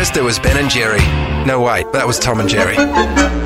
[0.00, 1.02] First there was Ben and Jerry.
[1.44, 2.74] No, wait, that was Tom and Jerry.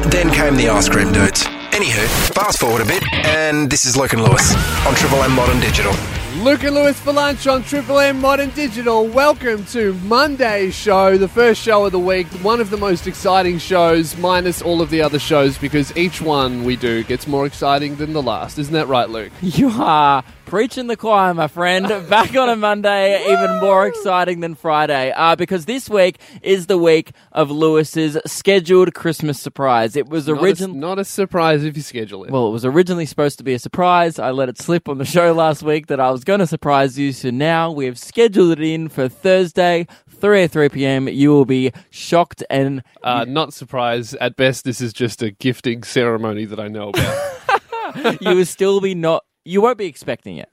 [0.09, 1.43] Then came the ice cream dudes.
[1.75, 4.55] Anywho, fast forward a bit, and this is Luke and Lewis
[4.87, 5.91] on Triple M Modern Digital.
[6.39, 9.07] Luke and Lewis for lunch on Triple M Modern Digital.
[9.07, 13.59] Welcome to Monday's show, the first show of the week, one of the most exciting
[13.59, 17.97] shows, minus all of the other shows, because each one we do gets more exciting
[17.97, 18.59] than the last.
[18.59, 19.33] Isn't that right, Luke?
[19.43, 21.87] You are preaching the choir, my friend.
[22.11, 26.77] Back on a Monday, even more exciting than Friday, uh, because this week is the
[26.77, 29.95] week of Lewis's scheduled Christmas surprise.
[29.97, 30.79] It was Not originally.
[30.79, 32.31] not a surprise if you schedule it.
[32.33, 34.19] Well, it was originally supposed to be a surprise.
[34.19, 36.99] I let it slip on the show last week that I was going to surprise
[36.99, 37.13] you.
[37.13, 41.09] So now we have scheduled it in for Thursday, 3 or 3 p.m.
[41.09, 44.17] You will be shocked and uh, not surprised.
[44.21, 48.21] At best, this is just a gifting ceremony that I know about.
[48.21, 49.25] you will still be not.
[49.45, 50.51] You won't be expecting it.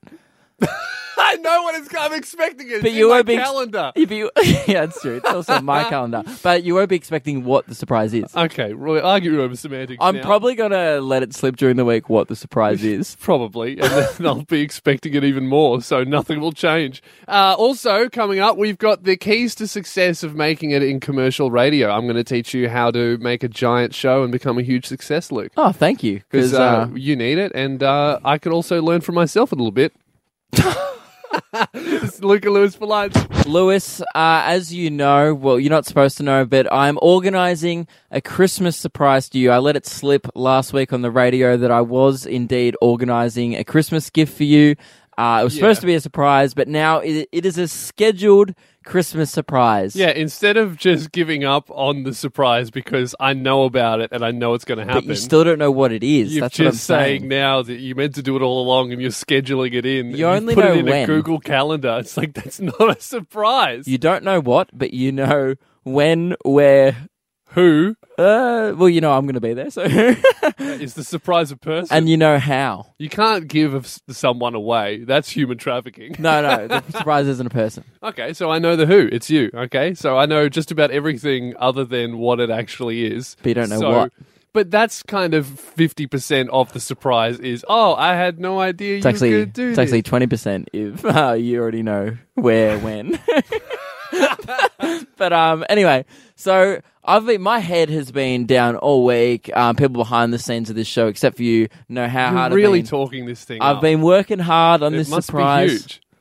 [1.24, 1.94] I know what it's.
[1.94, 2.82] I'm expecting it.
[2.82, 3.92] But It's you my won't be- calendar.
[4.02, 5.18] If you, yeah, it's true.
[5.18, 8.36] It's also my calendar, but you won't be expecting what the surprise is.
[8.36, 10.00] Okay, we're arguing over semantics.
[10.02, 10.24] I'm now.
[10.24, 13.16] probably gonna let it slip during the week what the surprise is.
[13.18, 17.04] Probably, and then I'll be expecting it even more, so nothing will change.
[17.28, 21.52] Uh, also, coming up, we've got the keys to success of making it in commercial
[21.52, 21.92] radio.
[21.92, 24.86] I'm going to teach you how to make a giant show and become a huge
[24.86, 25.52] success, Luke.
[25.56, 26.22] Oh, thank you.
[26.32, 29.56] Because Because uh, you need it, and uh, I could also learn from myself a
[29.56, 29.94] little bit.
[31.74, 33.16] It's and Lewis for lunch.
[33.46, 38.22] Lewis, uh, as you know, well, you're not supposed to know, but I'm organising a
[38.22, 39.52] Christmas surprise to you.
[39.52, 43.64] I let it slip last week on the radio that I was indeed organising a
[43.64, 44.76] Christmas gift for you.
[45.18, 48.54] Uh, it was supposed to be a surprise, but now it, it is a scheduled
[48.84, 49.96] Christmas surprise.
[49.96, 54.26] Yeah, instead of just giving up on the surprise because I know about it and
[54.26, 55.08] I know it's going to happen.
[55.08, 56.34] but you still don't know what it is.
[56.34, 57.30] You're That's what I'm just saying saying.
[57.30, 60.12] now that you meant to do it all along and you're scheduling it in.
[60.12, 61.06] You only put know it in a.
[61.06, 61.98] Google Calendar.
[62.00, 63.88] It's like that's not a surprise.
[63.88, 67.10] You don't know what, but you know when, where.
[67.52, 69.82] Who Uh, well, you know I'm going to be there, so
[70.60, 71.96] is the surprise a person?
[71.98, 72.88] and you know how.
[72.98, 75.04] you can't give of s- someone away.
[75.04, 76.16] That's human trafficking.
[76.20, 77.84] No, no, the surprise isn't a person.
[78.04, 79.10] Okay, so I know the who.
[79.12, 79.50] It's you.
[79.54, 83.36] Okay, so I know just about everything other than what it actually is.
[83.42, 84.12] But you don't know So- what.
[84.54, 87.40] But that's kind of fifty percent of the surprise.
[87.40, 89.84] Is oh, I had no idea It's you actually could do it's this.
[89.84, 93.18] actually twenty percent if uh, you already know where when.
[95.22, 96.04] but um, anyway,
[96.36, 99.56] so I've been my head has been down all week.
[99.56, 102.54] Um, people behind the scenes of this show, except for you, know how You're hard
[102.54, 102.90] really I've been.
[102.90, 103.62] talking this thing.
[103.62, 103.82] I've up.
[103.84, 105.68] been working hard on It this must surprise.
[105.70, 106.02] be huge.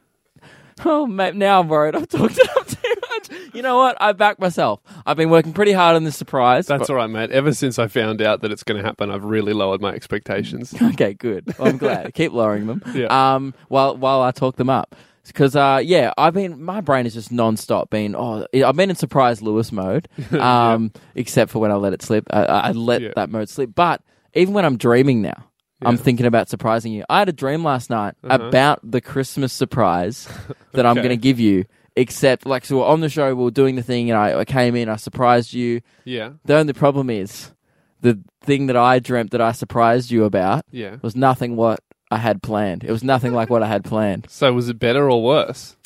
[0.85, 1.95] Oh, mate, now I'm worried.
[1.95, 3.55] I've talked it up too much.
[3.55, 3.97] You know what?
[4.01, 4.81] I back myself.
[5.05, 6.67] I've been working pretty hard on this surprise.
[6.67, 7.31] That's all right, mate.
[7.31, 10.75] Ever since I found out that it's going to happen, I've really lowered my expectations.
[10.83, 11.55] Okay, good.
[11.59, 12.13] Well, I'm glad.
[12.15, 12.83] Keep lowering them.
[12.95, 13.09] Yeah.
[13.35, 14.95] Um, while while I talk them up,
[15.27, 18.97] because uh, yeah, I've been my brain is just non-stop being oh I've been in
[18.97, 20.09] surprise Lewis mode.
[20.33, 22.27] Um, except for when I let it slip.
[22.31, 23.13] I, I let Yeah.
[23.17, 23.75] that mode slip.
[23.75, 24.03] But
[24.35, 25.45] even when I'm dreaming now.
[25.83, 27.05] I'm thinking about surprising you.
[27.09, 30.29] I had a dream last night about the Christmas surprise
[30.73, 31.07] that I'm Uh-huh.
[31.07, 31.65] Going to give you.
[31.97, 34.77] Except, like, so on the show, we are doing the thing, and I, I came
[34.77, 35.81] in, I surprised you.
[36.05, 37.51] Yeah, The only problem is
[38.03, 40.97] the thing that I dreamt that I surprised you about yeah.
[41.01, 42.85] was nothing what I had planned.
[42.85, 44.27] It was nothing like what I had planned.
[44.29, 45.77] So was it better or worse?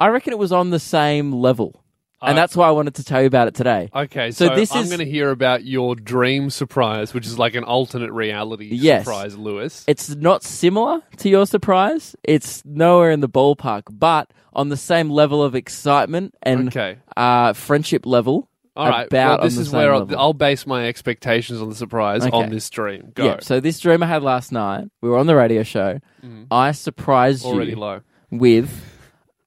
[0.00, 1.80] I reckon it was on the same level.
[2.22, 3.90] Uh, and that's why I wanted to tell you about it today.
[3.94, 7.38] Okay, so, So this I'm is- going to hear about your dream surprise, which is
[7.38, 9.04] like an alternate reality Yes.
[9.04, 9.84] surprise, Lewis.
[9.86, 12.16] It's not similar to your surprise.
[12.24, 16.96] It's nowhere in the ballpark, but on the same level of excitement and Okay.
[17.16, 18.48] uh, friendship level.
[18.76, 19.06] All right.
[19.06, 20.08] about well, this is where I'll.
[20.18, 22.36] I'll base my expectations on the surprise Okay.
[22.36, 23.12] on this dream.
[23.14, 23.24] Go.
[23.24, 23.36] Yeah.
[23.40, 26.00] So this dream I had last night, we were on the radio show.
[26.24, 26.44] Mm-hmm.
[26.50, 28.00] I surprised Already you low.
[28.30, 28.82] with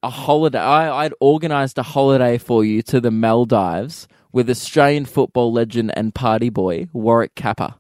[0.04, 0.60] a holiday.
[0.60, 6.14] I, I'd organised a holiday for you to the Maldives with Australian football legend and
[6.16, 7.76] party boy Warwick Capper.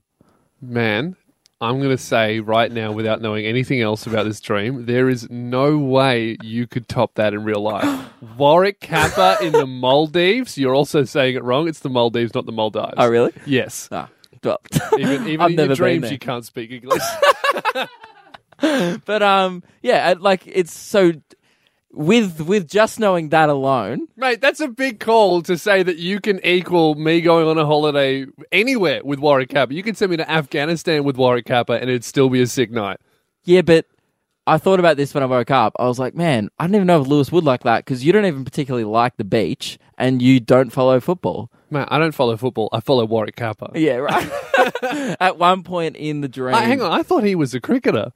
[0.61, 1.15] Man,
[1.59, 5.27] I'm going to say right now, without knowing anything else about this dream, there is
[5.31, 8.09] no way you could top that in real life.
[8.37, 10.57] Warwick Capper in the Maldives.
[10.57, 11.67] You're also saying it wrong.
[11.67, 12.93] It's the Maldives, not the Maldives.
[12.97, 13.33] Oh, really?
[13.47, 13.89] Yes.
[13.91, 14.07] Ah,
[14.43, 14.59] well,
[14.99, 16.11] Even, even I've in never your been dreams, there.
[16.13, 17.01] you can't speak English.
[19.05, 21.13] but um, yeah, I- like it's so
[21.91, 24.07] with with just knowing that alone.
[24.15, 27.65] Mate, that's a big call to say that you can equal me going on a
[27.65, 29.73] holiday anywhere with Warwick Capper.
[29.73, 32.71] You can send me to Afghanistan with Warwick Capper and it'd still be a sick
[32.71, 32.99] night.
[33.45, 33.85] Yeah, but
[34.45, 35.73] I thought about this when I woke up.
[35.79, 38.11] I was like, man, I didn't even know if Lewis would like that because you
[38.13, 41.49] don't even particularly like the beach and you don't follow football.
[41.69, 42.69] Man, I don't follow football.
[42.71, 43.69] I follow Warwick Capper.
[43.75, 44.29] Yeah, right.
[45.19, 48.11] At one point in the dream, I- hang on, I thought he was a cricketer.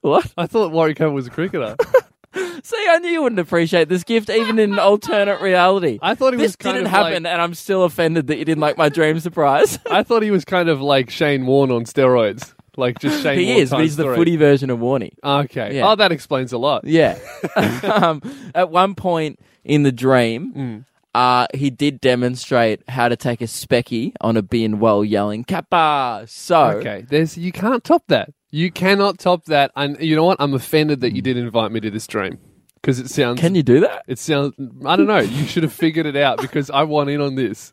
[0.00, 0.32] what?
[0.38, 1.76] I thought Warwick Capper was a cricketer.
[2.62, 5.98] See, I knew you wouldn't appreciate this gift, even in an alternate reality.
[6.02, 8.38] I thought he this was kind didn't of happen, like- and I'm still offended that
[8.38, 9.78] you didn't like my dream surprise.
[9.90, 12.52] I thought he was kind of like Shane Warne on steroids.
[12.76, 14.16] Like just Shane he Warne is, but he's the three.
[14.16, 15.12] footy version of Warney.
[15.22, 15.76] Okay.
[15.76, 15.88] Yeah.
[15.90, 16.84] Oh, that explains a lot.
[16.84, 17.18] Yeah.
[17.84, 18.20] um,
[18.54, 20.84] at one point in the dream, Mm.
[21.14, 26.24] uh, he did demonstrate how to take a specky on a bin while yelling "Capper."
[26.26, 27.04] So, Okay.
[27.08, 28.30] There's you can't top that.
[28.54, 29.72] You cannot top that.
[29.74, 30.36] And you know what?
[30.38, 31.24] I'm offended that you hmm.
[31.24, 32.38] did invite me to this dream
[32.76, 33.40] because it sounds.
[33.40, 34.04] can you do that?
[34.06, 34.54] It sounds.
[34.86, 35.18] I don't know.
[35.18, 37.72] You should have figured it out because I want in on this.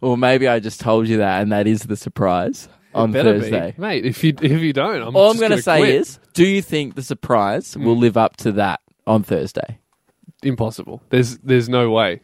[0.00, 3.70] Or maybe I just told you that, and that is the surprise on Better Thursday.
[3.76, 4.04] be, mate.
[4.04, 5.94] If you if you don't, I'm All I'm going to say quit.
[5.94, 8.00] is, do you think the surprise will hmm.
[8.00, 9.78] live up to that on Thursday?
[10.42, 11.00] impossible.
[11.10, 12.20] There's there's no way.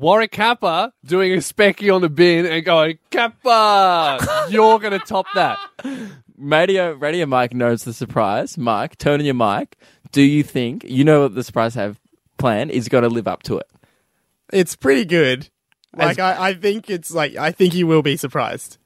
[0.00, 4.18] Warwick Capper doing a specky on the bin and going Capper.
[4.50, 5.58] You're going to top that.
[6.36, 8.58] Radio Radio Mike knows the surprise.
[8.58, 9.76] Mike, turn on your mic.
[10.10, 12.00] Do you think you know what the surprise have
[12.38, 13.68] planned is going to live up to it?
[14.52, 15.48] It's pretty good.
[15.96, 18.78] As- Like I, I think it's like I think you will be surprised.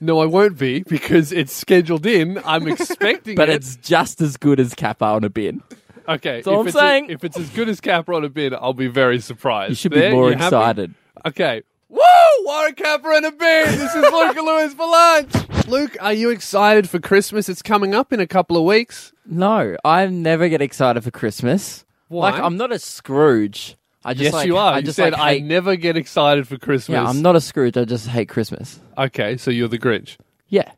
[0.00, 2.38] No, I won't be because it's scheduled in.
[2.44, 3.54] I'm expecting But it.
[3.54, 5.62] it's just as good as Capper on a bin.
[6.08, 6.36] Okay.
[6.36, 7.06] That's all I'm it's saying.
[7.10, 9.70] if it's as good as Capper on a bin, I'll be very surprised.
[9.70, 10.46] You should There, be more you happy?
[10.56, 10.94] excited.
[11.26, 11.62] Okay.
[11.88, 12.00] Woo!
[12.44, 13.66] Warwick Capper and a bin.
[13.78, 15.66] This is Luke and Lewis for lunch.
[15.68, 17.48] Luke, are you excited for Christmas?
[17.48, 19.12] It's coming up in a couple of weeks.
[19.24, 21.84] No, I never get excited for Christmas.
[22.08, 22.30] Why?
[22.32, 23.76] Like I'm not a Scrooge.
[24.04, 24.74] I just yes, like, you are.
[24.74, 26.94] I you just said like, I hate- never get excited for Christmas.
[26.96, 27.78] Yeah, I'm not a Scrooge.
[27.78, 28.78] I just hate Christmas.
[28.98, 30.18] Okay, so you're the Grinch.
[30.48, 30.70] Yeah.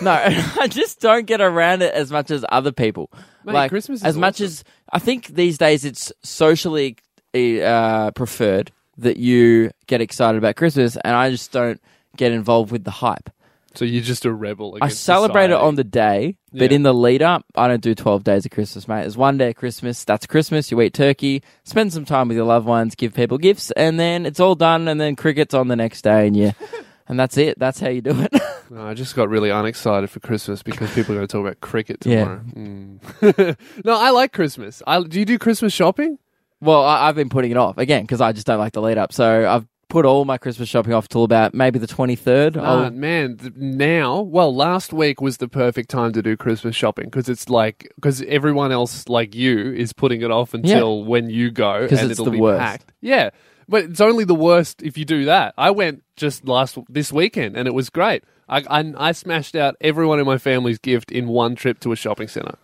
[0.00, 0.10] No,
[0.60, 3.10] I just don't get around it as much as other people.
[3.44, 4.44] Mate, like Christmas is as much awesome.
[4.46, 6.96] as I think these days it's socially
[7.34, 11.80] uh, preferred that you get excited about Christmas, and I just don't
[12.16, 13.30] get involved with the hype.
[13.74, 14.76] So you're just a rebel.
[14.82, 16.74] I celebrate it on the day, but Yeah.
[16.76, 19.00] in the lead up, I don't do 12 days of Christmas, mate.
[19.00, 20.70] There's one day of Christmas, that's Christmas.
[20.70, 24.26] You eat turkey, spend some time with your loved ones, give people gifts, and then
[24.26, 26.52] it's all done, and then cricket's on the next day, and you.
[27.08, 27.58] And that's it.
[27.58, 28.32] That's how you do it.
[28.72, 31.60] No, I just got really unexcited for Christmas because people are going to talk about
[31.60, 32.20] cricket Yeah.
[32.24, 32.40] tomorrow.
[32.56, 33.56] Mm.
[33.84, 34.82] no, I like Christmas.
[34.86, 36.18] I, do you do Christmas shopping?
[36.60, 38.96] Well, I, I've been putting it off again because I just don't like the lead
[38.96, 39.12] up.
[39.12, 42.56] So I've put all my Christmas shopping off till about maybe the 23rd.
[42.56, 47.04] Oh, man, th- now, well, last week was the perfect time to do Christmas shopping
[47.06, 51.50] because it's like, because everyone else like you is putting it off until when you
[51.50, 52.60] go and it's it'll the be worst.
[52.60, 52.92] packed.
[53.02, 53.30] Yeah,
[53.68, 55.52] but it's only the worst if you do that.
[55.58, 58.24] I went just last, this weekend and it was great.
[58.52, 61.96] I, I, I smashed out everyone in my family's gift in one trip to a
[61.96, 62.56] shopping centre.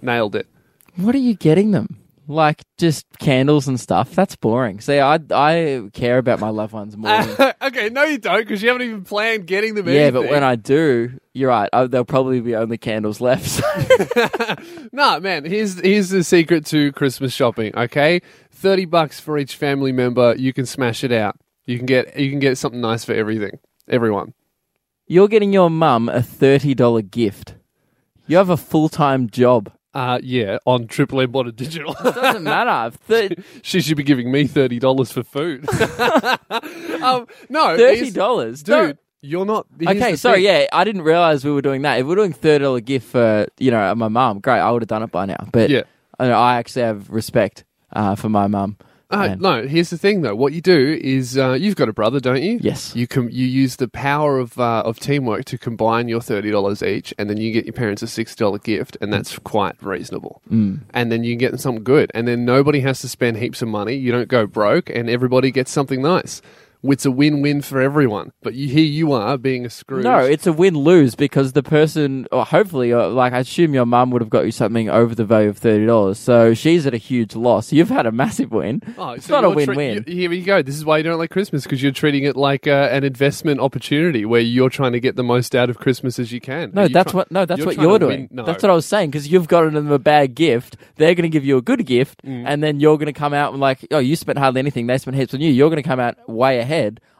[0.00, 0.46] Nailed it.
[0.96, 1.96] what are you getting them?
[2.30, 4.14] Like just candles and stuff.
[4.14, 4.80] That's boring.
[4.80, 7.22] See, I I care about my loved ones more.
[7.22, 9.88] than- okay, no, you don't because you haven't even planned getting them.
[9.88, 10.32] yeah, but anything.
[10.34, 11.70] when I do, you're right.
[11.72, 13.62] I, there'll probably be only candles left.
[14.92, 18.20] No, man, here's here's the secret to Christmas shopping, okay?
[18.52, 21.36] 30 bucks for each family member, you can smash it out.
[21.66, 23.58] You can get you can get something nice for everything.
[23.88, 24.34] Everyone.
[25.08, 27.54] You're getting your mum a thirty dollar gift.
[28.26, 29.72] You have a full time job.
[29.94, 31.92] Uh yeah, on Triple M Modern Digital.
[32.04, 32.96] It doesn't matter.
[33.08, 33.30] Thir-
[33.62, 35.66] she should be giving me $30 for food.
[37.02, 40.44] um, no, thirty dollars, Dude, you're not Okay, sorry, thing.
[40.44, 41.98] yeah, I didn't realize we were doing that.
[41.98, 44.82] If we are doing thirty dollar gift for you know my mum, great, I would
[44.82, 45.48] have done it by now.
[45.52, 45.82] But Yeah.
[46.18, 48.76] I, I actually have respect uh, for my mum.
[49.10, 50.34] Uh, no, here's the thing though.
[50.34, 52.58] What you do is uh, you've got a brother, don't you?
[52.60, 52.94] Yes.
[52.94, 56.82] You com- you use the power of uh, of teamwork to combine your thirty dollars
[56.82, 60.42] each, and then you get your parents a six dollar gift, and that's quite reasonable.
[60.50, 60.80] Mm.
[60.92, 63.68] And then you get them something good, and then nobody has to spend heaps of
[63.68, 63.94] money.
[63.94, 66.42] You don't go broke, and everybody gets something nice.
[66.84, 68.32] It's a win win for everyone.
[68.42, 70.02] But you, here you are being a screw.
[70.02, 73.84] No, it's a win lose because the person, or hopefully, uh, like I assume your
[73.86, 76.18] mum would have got you something over the value of thirty dollars.
[76.18, 77.72] So she's at a huge loss.
[77.78, 78.82] You've had a massive win.
[78.96, 80.04] Oh, it's so not a you're win tre- win.
[80.06, 80.62] you- Here we go.
[80.62, 83.60] This is why you don't like Christmas because you're treating it like uh, an investment
[83.60, 86.70] opportunity where you're trying to get the most out of Christmas as you can.
[86.74, 87.32] No, you that's try- what.
[87.32, 88.20] No, that's you're what you're doing.
[88.20, 88.44] win- No.
[88.44, 90.76] That's what I was saying because you've gotten them a bad gift.
[90.96, 92.44] They're going to give you a good gift, Mm.
[92.46, 94.86] and then you're going to come out and like, oh, you spent hardly anything.
[94.86, 95.50] They spent heaps on you.
[95.50, 96.67] You're going to come out way ahead.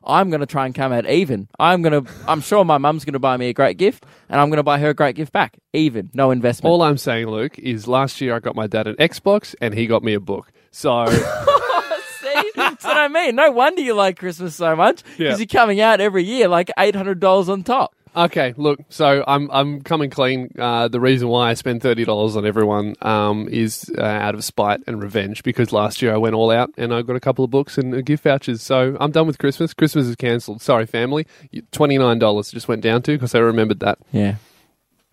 [0.05, 1.49] I'm going to try and come out even.
[1.59, 2.11] I'm going to.
[2.27, 4.63] I'm sure my mum's going to buy me a great gift, and I'm going to
[4.63, 5.59] buy her a great gift back.
[5.73, 6.71] Even, no investment.
[6.73, 9.87] All I'm saying, Luke, is last year I got my dad an Xbox and he
[9.87, 10.51] got me a book.
[10.71, 11.07] So
[12.21, 13.37] See, that's what I mean.
[13.37, 15.37] No wonder you like Christmas so much because Yeah.
[15.37, 17.95] you're coming out every year like eight hundred dollars on top.
[18.17, 20.51] Okay, look, so I'm I'm coming clean.
[20.59, 24.45] Uh, the reason why I spend thirty dollars on everyone um, is uh, out of
[24.45, 27.45] spite and revenge because last year I went all out and I got a couple
[27.45, 28.63] of books and uh, gift vouchers.
[28.63, 29.75] So I'm done with Christmas.
[29.75, 30.63] Christmas is cancelled.
[30.63, 31.27] Sorry, family.
[31.73, 33.99] Twenty nine dollars just went down to because I remembered that.
[34.13, 34.37] Yeah.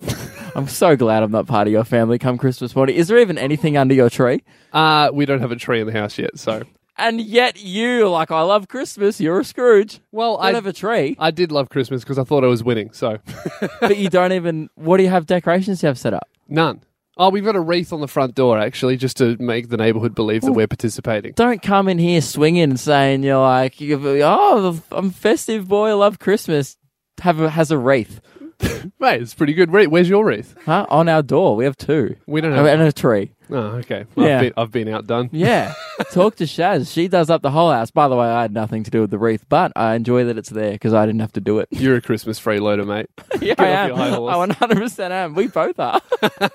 [0.55, 2.95] I'm so glad I'm not part of your family come Christmas morning.
[2.95, 4.43] Is there even anything under your tree?
[4.73, 6.63] Uh, we don't have a tree in the house yet, so.
[6.97, 9.19] And yet you, like, I love Christmas.
[9.19, 9.99] You're a Scrooge.
[10.11, 12.63] Well, I don't have a tree, I did love Christmas because I thought I was
[12.63, 13.17] winning, so.
[13.81, 14.69] but you don't even.
[14.75, 16.29] What do you have decorations you have set up?
[16.47, 16.81] None.
[17.17, 20.13] Oh, we've got a wreath on the front door, actually, just to make the neighbourhood
[20.15, 21.31] believe that we're participating.
[21.33, 25.91] Don't come in here swinging and saying you're like, oh, I'm a festive boy.
[25.91, 26.75] I love Christmas.
[27.21, 28.19] Have a, has a wreath,
[28.99, 29.69] Mate, it's pretty good.
[29.71, 30.55] Where's your wreath?
[30.65, 30.85] huh?
[30.89, 32.15] On our door, we have two.
[32.27, 32.65] We don't have.
[32.65, 33.31] and a tree.
[33.49, 34.05] Oh, okay.
[34.15, 34.35] Yeah.
[34.35, 35.29] I've, been, I've been outdone.
[35.31, 35.73] Yeah.
[36.11, 36.91] Talk to Shaz.
[36.91, 37.91] She does up the whole house.
[37.91, 40.37] By the way, I had nothing to do with the wreath, but I enjoy that
[40.37, 41.67] it's there because I didn't have to do it.
[41.71, 43.07] You're a Christmas freeloader, mate.
[43.41, 43.87] yeah, I off am.
[43.89, 44.57] your high horse.
[44.61, 45.35] I 100% am.
[45.35, 46.01] We both are.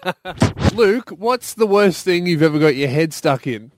[0.74, 3.70] Luke, what's the worst thing you've ever got your head stuck in?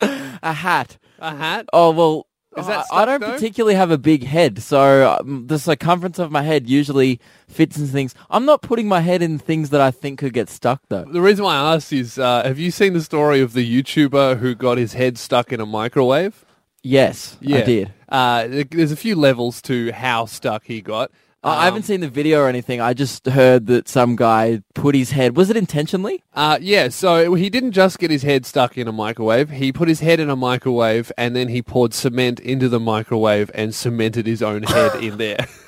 [0.00, 0.98] a hat.
[1.18, 1.66] A hat?
[1.72, 2.26] Oh, well.
[2.56, 6.30] Is that I- I don't particularly have a big head, so um, the circumference of
[6.30, 8.14] my head usually fits in things.
[8.30, 11.04] I'm not putting my head in things that I think could get stuck, though.
[11.04, 14.38] The reason why I asked is, uh, have you seen the story of the YouTuber
[14.38, 16.44] who got his head stuck in a microwave?
[16.82, 17.92] Yes, I did.
[18.08, 21.10] Uh, there's a few levels to how stuck he got.
[21.46, 22.80] I I Um, haven't seen the video or anything.
[22.80, 25.36] I just heard that some guy put his head.
[25.36, 26.22] Was it intentionally?
[26.34, 29.50] Uh, yeah, so he didn't just get his head stuck in a microwave.
[29.50, 33.50] He put his head in a microwave and then he poured cement into the microwave
[33.54, 35.46] and cemented his own head in there.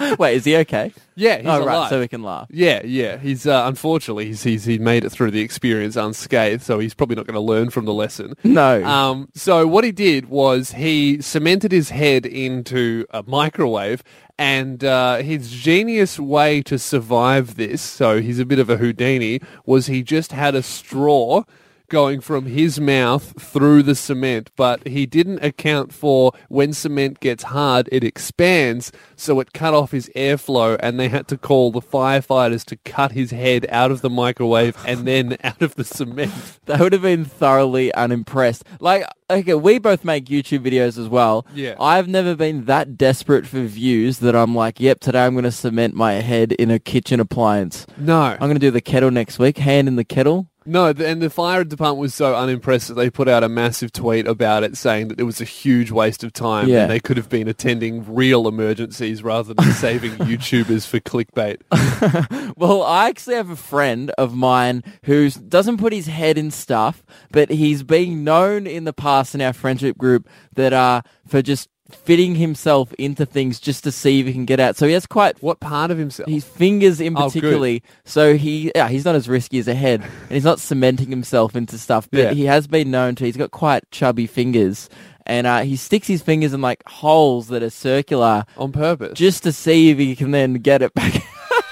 [0.18, 0.92] Wait, is he okay?
[1.14, 1.66] yeah, he's oh, alive.
[1.66, 2.48] right, so we can laugh.
[2.50, 3.18] Yeah, yeah.
[3.18, 7.16] He's uh, unfortunately he's, he's he made it through the experience unscathed, so he's probably
[7.16, 8.34] not going to learn from the lesson.
[8.50, 8.82] No.
[8.84, 14.02] Um, so what he did was he cemented his head into a microwave,
[14.38, 19.40] and uh, his genius way to survive this, so he's a bit of a Houdini,
[19.66, 21.44] was he just had a straw
[21.90, 27.42] going from his mouth through the cement, but he didn't account for when cement gets
[27.42, 31.82] hard, it expands, so it cut off his airflow, and they had to call the
[31.82, 36.32] firefighters to cut his head out of the microwave and then out of the cement.
[36.64, 38.64] They would have been thoroughly unimpressed.
[38.78, 41.46] Like, okay, we both make YouTube videos as well.
[41.52, 41.74] Yeah.
[41.80, 45.52] I've never been that desperate for views that I'm like, yep, today I'm going to
[45.52, 47.86] cement my head in a kitchen appliance.
[47.96, 48.22] No.
[48.22, 50.49] I'm going to do the kettle next week, hand in the kettle.
[50.66, 54.26] No, and the fire department was so unimpressed that they put out a massive tweet
[54.26, 56.82] about it saying that it was a huge waste of time Yeah.
[56.82, 61.60] and they could have been attending real emergencies rather than saving YouTubers for clickbait.
[62.56, 67.02] Well, I actually have a friend of mine who doesn't put his head in stuff,
[67.32, 71.68] but he's been known in the past in our friendship group that uh for just
[71.94, 74.76] fitting himself into things just to see if he can get out.
[74.76, 76.28] So he has quite What part of himself?
[76.28, 77.26] his fingers in Oh, good.
[77.28, 77.82] particularly.
[78.04, 81.54] so he yeah, he's not as risky as a head and he's not cementing himself
[81.56, 82.32] into stuff, but Yeah.
[82.32, 84.88] he has been known to he's got quite chubby fingers
[85.26, 89.16] and uh, he sticks his fingers in like holes that are circular on purpose.
[89.18, 91.22] just to see if he can then get it back.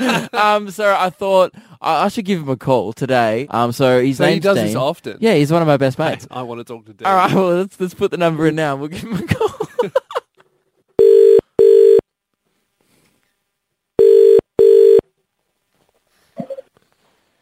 [0.35, 3.49] um, so I thought I, I should give him a call today.
[3.51, 4.67] Um, so his so he name's does Dean.
[4.67, 5.19] this often.
[5.21, 6.27] Yeah, he's one of my best mates.
[6.31, 7.09] I want to talk to Dan.
[7.09, 8.77] All right, well let's let's put the number in now.
[8.77, 9.49] We'll give him a call.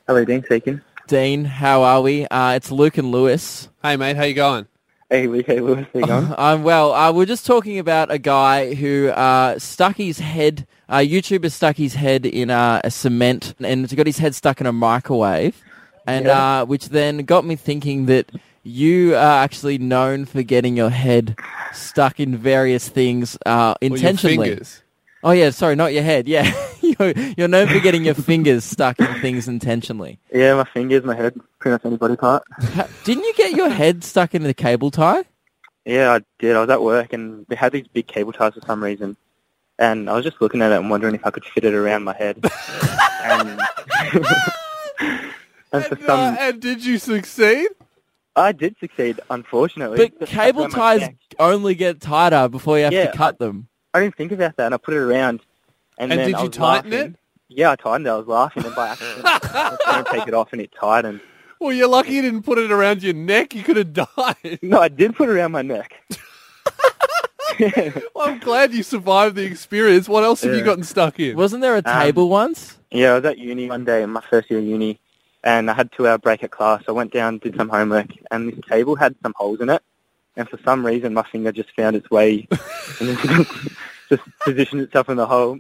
[0.07, 0.81] Hello, Dean speaking.
[1.09, 2.27] Dean, how are we?
[2.27, 3.69] Uh, it's Luke and Lewis.
[3.83, 4.67] Hey mate, how you going?
[5.09, 5.47] Hey, Luke.
[5.47, 5.87] Hey, Lewis.
[5.93, 6.35] How you going?
[6.39, 10.67] Um, well, uh, we're just talking about a guy who uh, stuck his head.
[10.89, 14.67] Uh, YouTuber stuck his head in uh, a cement and got his head stuck in
[14.67, 15.63] a microwave,
[16.07, 16.61] and Yeah.
[16.61, 18.31] uh, which then got me thinking that
[18.65, 21.37] you are actually known for getting your head
[21.73, 24.49] stuck in various things uh, Or your intentionally.
[24.49, 24.83] fingers.
[25.23, 26.27] Oh yeah, sorry, not your head.
[26.29, 26.53] Yeah,
[26.99, 30.19] you're, you're known for getting your fingers stuck in things intentionally.
[30.33, 32.43] yeah, my fingers, my head, pretty much any body part.
[33.05, 35.25] Didn't you get your head stuck in the cable tie?
[35.85, 36.57] Yeah, I did.
[36.57, 39.17] I was at work and they had these big cable ties for some reason.
[39.79, 42.03] And I was just looking at it and wondering if I could fit it around
[42.05, 42.39] my head.
[43.23, 43.61] and,
[45.01, 47.69] and for And, uh, some, and did you succeed?
[48.35, 50.11] I did succeed, unfortunately.
[50.19, 53.69] But cable ties only get tighter before you have Yeah, to cut them.
[53.95, 55.41] I didn't think about that, and I put it around.
[55.99, 57.13] And, And then did I you tighten laughing.
[57.13, 57.17] it?
[57.49, 58.11] Yeah, I tightened it.
[58.11, 60.73] I was laughing, and by accident, I was trying to take it off, and it
[60.79, 61.21] tightened.
[61.61, 63.55] Well, you're lucky you didn't put it around your neck.
[63.55, 64.59] You could have died.
[64.63, 66.03] No, I did put it around my neck.
[67.59, 70.11] Well, I'm glad you survived the experience.
[70.11, 71.37] What else have you gotten stuck in?
[71.39, 72.77] Wasn't there a Um, table once?
[72.91, 75.01] Yeah, I was at uni one day in my first year of uni,
[75.43, 76.83] and I had two-hour break at class.
[76.87, 79.83] I went down, did some homework, and this table had some holes in it.
[80.37, 82.47] And for some reason, my finger just found its way
[83.01, 83.17] and
[84.11, 85.59] just positioned itself in the hole.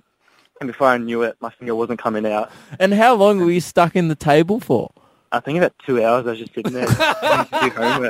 [0.61, 2.51] And before I knew it, my finger wasn't coming out.
[2.81, 4.91] And how long were you stuck in the table for?
[5.33, 6.87] I think about two hours I was just sitting there.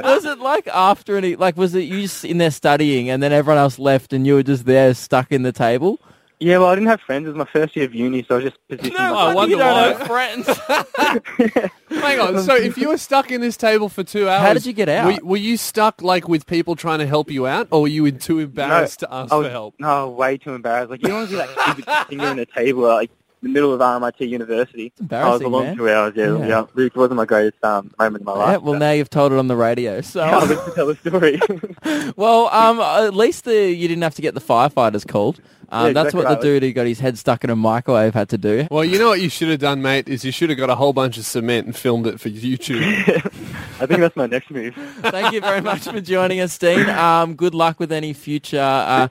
[0.03, 3.33] Was it like after any, like was it you just in there studying and then
[3.33, 5.99] everyone else left and you were just there stuck in the table?
[6.39, 7.27] Yeah, well, I didn't have friends.
[7.27, 8.99] It was my first year of uni, so I was just positioned.
[8.99, 9.95] I myself- wonder you don't why.
[9.95, 11.71] have friends.
[11.89, 12.43] Hang on.
[12.43, 14.89] So if you were stuck in this table for two hours, How did you get
[14.91, 15.23] out?
[15.23, 18.11] Were, were you stuck like with people trying to help you out, or were you
[18.13, 19.75] too embarrassed to ask I was, for help?
[19.79, 20.91] No, way too embarrassed.
[20.91, 23.17] Like, you don't want to be like stupid finger in the table, like, in
[23.47, 24.87] the middle of RMIT University.
[24.87, 25.77] It's embarrassing, I was a long man.
[25.77, 26.37] two hours, yeah.
[26.39, 26.65] Yeah.
[26.77, 26.85] yeah.
[26.85, 28.49] It wasn't my greatest um, moment in my life.
[28.49, 30.01] Yeah, well, now you've told it on the radio.
[30.01, 32.13] So, I was to tell the story.
[32.17, 35.41] well, um, at least the, you didn't have to get the firefighters called.
[35.69, 36.43] Um, Yeah, that's exactly what the right.
[36.43, 38.69] dude who got his head stuck in a microwave had to do.
[38.71, 40.77] Well, you know what you should have done, mate, is you should have got a
[40.77, 42.83] whole bunch of cement and filmed it for YouTube.
[43.81, 44.75] I think that's my next move.
[45.01, 46.89] Thank you very much for joining us, Dean.
[46.89, 49.09] Um, good luck with any future, uh,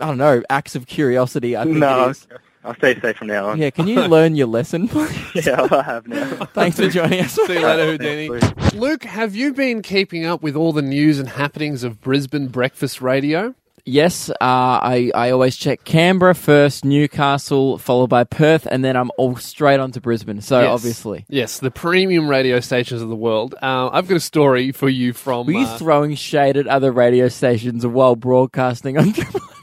[0.00, 1.56] I don't know, acts of curiosity.
[1.56, 2.26] I think no, it is.
[2.66, 3.58] I'll stay safe from now on.
[3.58, 5.14] Yeah, can you learn your lesson, please?
[5.46, 6.26] Yeah, I have now.
[6.54, 7.32] Thanks for joining us.
[7.34, 8.40] See you later, Houdini.
[8.40, 12.48] Thanks, Luke, have you been keeping up with all the news and happenings of Brisbane
[12.48, 13.54] Breakfast Radio?
[13.88, 19.12] Yes, uh, I, I always check Canberra first, Newcastle, followed by Perth, and then I'm
[19.16, 20.40] all straight on to Brisbane.
[20.40, 20.70] So Yes.
[20.70, 21.24] obviously.
[21.28, 23.54] Yes, the premium radio stations of the world.
[23.62, 25.46] Uh, I've got a story for you from.
[25.46, 29.55] Were you uh, throwing shade at other radio stations while broadcasting on Triple M?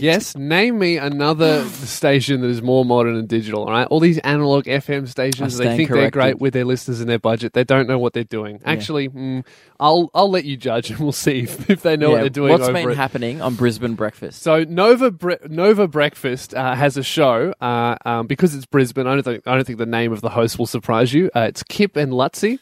[0.04, 3.64] yes, name me another station that is more modern and digital.
[3.64, 7.08] All right, all these analog FM stations, they think they're great with their listeners and
[7.08, 7.52] their budget.
[7.52, 8.60] They don't know what they're doing.
[8.64, 9.44] Actually, mm,
[9.78, 12.52] I'll I'll let you judge, and we'll see if, if they know what they're doing.
[12.52, 12.96] What's over been it.
[12.96, 14.42] happening on Brisbane Breakfast?
[14.42, 19.06] So Nova Bre- Nova Breakfast uh, has a show uh, um, because it's Brisbane.
[19.06, 21.30] I don't think I don't think the name of the host will surprise you.
[21.34, 22.58] Uh, it's Kip and Luttsy.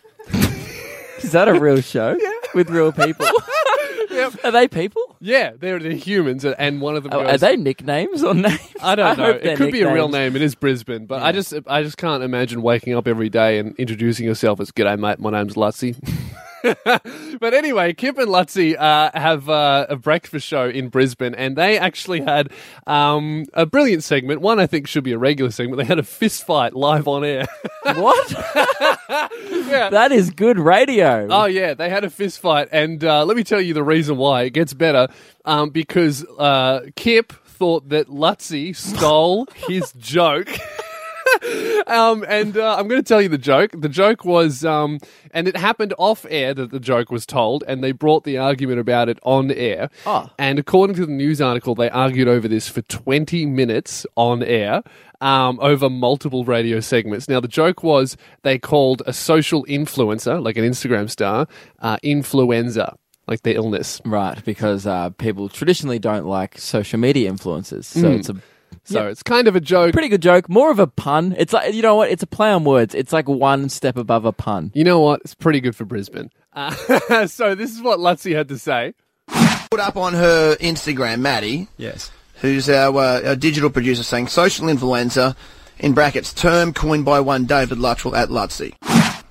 [1.23, 2.17] Is that a real show
[2.55, 3.27] with real people?
[4.45, 5.17] Are they people?
[5.21, 7.35] Yeah, they're, they're humans, and- and one of them Oh, goes.
[7.35, 8.61] are they nicknames or names?
[8.83, 9.25] I don't know.
[9.33, 10.35] hope It could be a real nicknames.
[10.35, 10.37] name.
[10.37, 13.75] It is Brisbane, but I just I just can't imagine waking up every day and
[13.77, 15.19] introducing yourself as "G'day, mate.
[15.19, 15.97] My name's Luttsy."
[17.41, 21.79] but anyway, Kip and Luttsy uh, have uh, a breakfast show in Brisbane, and they
[21.79, 22.51] actually had
[22.87, 24.41] um, a brilliant segment.
[24.41, 25.79] One I think should be a regular segment.
[25.79, 27.47] They had a fist fight live on air.
[27.89, 28.29] What?
[28.29, 31.27] That is good radio.
[31.31, 34.19] Oh yeah, they had a fist fight, and uh, let me tell you the reason
[34.19, 34.43] why.
[34.43, 35.09] It gets better
[35.47, 40.49] um, because uh, Kip thought that Luttsy stole his joke.
[41.89, 43.71] um, and uh, I'm going to tell you the joke.
[43.75, 44.99] The joke was, um,
[45.33, 48.79] and it happened off air that the joke was told, and they brought the argument
[48.81, 49.91] about it on air.
[50.07, 50.29] Oh.
[50.39, 54.83] And according to the news article, they argued over this for 20 minutes on air.
[55.21, 57.29] Um, over multiple radio segments.
[57.29, 61.49] Now, the joke was they called a social influencer, like an Instagram star,
[61.81, 62.97] uh, influenza,
[63.27, 64.01] like the illness.
[64.05, 67.87] Right, because uh, people traditionally don't like social media influencers.
[67.87, 68.19] So Mm.
[68.21, 68.37] it's a
[68.89, 69.11] So Yeah.
[69.11, 69.93] it's kind of a joke.
[69.93, 70.49] pretty good joke.
[70.49, 71.35] More of a pun.
[71.39, 72.11] It's like, you know what?
[72.11, 72.95] It's a play on words.
[72.95, 74.73] It's like one step above a pun.
[74.75, 75.21] You know what?
[75.25, 76.31] It's pretty good for Brisbane.
[76.55, 78.95] Uh, so this is what Luttsy had to say.
[79.71, 82.11] put up on her Instagram, Maddie, Yes.
[82.41, 85.37] who's our, uh, our digital producer, saying social influencer,
[85.79, 88.75] in brackets, term coined by one David Lutteral at Luttsy.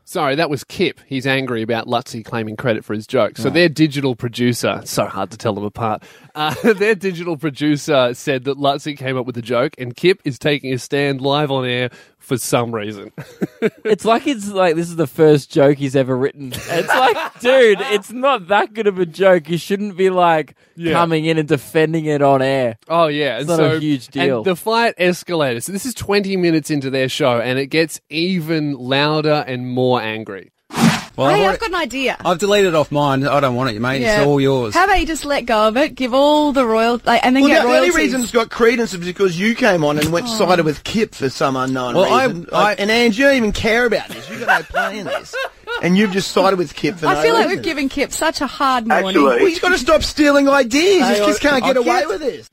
[0.09, 1.01] Sorry, that was Kip.
[1.05, 3.37] He's angry about Luttsy claiming credit for his joke.
[3.37, 6.01] So their digital producer, it's so hard to tell them apart.
[6.33, 10.39] Uh, their digital producer said that Luttsy came up with the joke, and Kip is
[10.39, 11.89] taking a stand live on air
[12.27, 13.11] for some reason.
[13.83, 16.51] It's like it's like this is the first joke he's ever written.
[16.53, 19.49] It's like, dude, it's not that good of a joke.
[19.49, 20.91] You shouldn't be like Yeah.
[20.93, 22.77] coming in and defending it on air.
[22.87, 24.37] Oh yeah, and not so a huge deal.
[24.37, 25.63] And the fight escalated.
[25.63, 29.99] So this is 20 minutes into their show, and it gets even louder and more
[30.01, 30.51] angry.
[31.17, 32.15] Well, hey, I've, I've got an idea.
[32.23, 33.25] I've deleted it off mine.
[33.27, 34.01] I don't want it, mate.
[34.01, 34.19] Yeah.
[34.19, 34.75] It's all yours.
[34.75, 37.43] How about you just let go of it, give all the royal, like, and then
[37.43, 40.27] Well, get the only reason it's got credence is because you came on and went
[40.29, 40.37] oh.
[40.37, 42.47] sided with Kip for some unknown Well, I- reason.
[42.53, 44.29] I- and Ange, you don't even care about this.
[44.29, 45.35] You've got no play in this.
[45.83, 47.57] And you've just sided with Kip for I no feel like reason.
[47.57, 49.09] we've given Kip such a hard morning.
[49.09, 51.01] Actually- Well, he's got to stop stealing ideas.
[51.03, 51.51] Hang he just on.
[51.51, 52.49] can't get I'll away get- with this.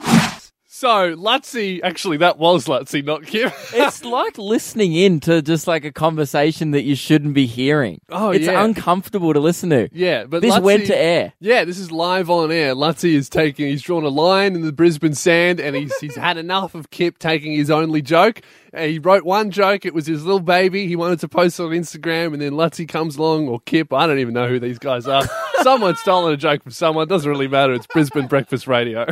[0.85, 3.55] So Luttsy, actually, that was Luttsy, not Kip.
[3.73, 8.03] It's like listening in to just like a conversation that you shouldn't be hearing.
[8.11, 8.63] Oh, it's yeah.
[8.63, 9.89] uncomfortable to listen to.
[9.93, 11.33] yeah, but This Luttsy- went to air.
[11.41, 12.75] Yeah, this is live on air.
[12.75, 16.37] Luttsy is taking, he's drawn a line in the Brisbane sand and he's, he's had
[16.37, 18.43] enough of Kip taking his only joke.
[18.75, 20.87] Uh, he wrote one joke, it was his little baby.
[20.87, 24.07] He wanted to post it on Instagram and then Luttsy comes along, or Kip, I
[24.07, 25.23] don't even know who these guys are.
[25.65, 27.73] Someone's stolen a joke from someone, doesn't really matter.
[27.73, 29.07] It's Brisbane Breakfast Radio.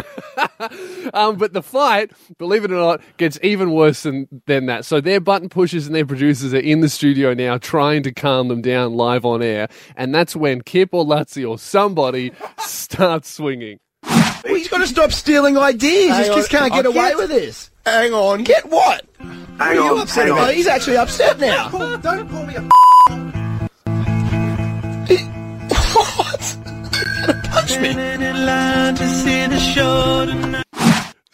[1.14, 4.84] um, but the fight, believe it or not, gets even worse than, than that.
[4.84, 8.48] So their button pushers and their producers are in the studio now trying to calm
[8.48, 9.68] them down live on air.
[9.96, 13.78] And that's when Kip or Luttsy or somebody starts swinging.
[14.02, 16.10] Well, he's got to stop stealing ideas.
[16.10, 17.70] Hang he just can't get I'll away get- with this.
[17.86, 18.44] Hang on.
[18.44, 19.06] Get what?
[19.18, 20.48] Hang What are you on, upset hang about?
[20.50, 20.54] on.
[20.54, 21.70] He's actually upset now.
[21.96, 22.68] Don't call me a
[25.94, 26.56] what?
[27.50, 27.92] Punch me.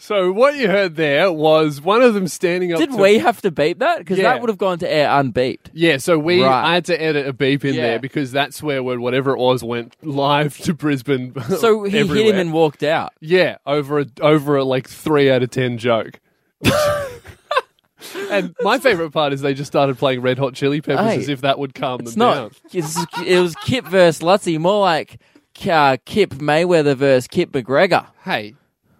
[0.01, 2.79] So what you heard there was one of them standing up.
[2.79, 3.99] Did to- we have to beep that?
[3.99, 4.23] Because Yeah.
[4.33, 5.67] that would have gone to air unbeeped.
[5.71, 6.63] Yeah, so we Right.
[6.71, 7.81] I had to edit a beep in Yeah.
[7.83, 11.33] there because that swear word, whatever it was, went live to Brisbane.
[11.59, 13.13] So he hit him and walked out.
[13.21, 16.19] Yeah, over a over a like three out of ten joke.
[18.31, 21.29] and my favorite part is they just started playing Red Hot Chili Peppers Hey, as
[21.29, 22.35] if that would calm It's them not.
[22.35, 22.51] down.
[22.73, 25.19] It's, it was Kip versus Luttsy, more like
[25.69, 28.07] uh, Kip Mayweather versus Kip McGregor.
[28.23, 28.55] Hey,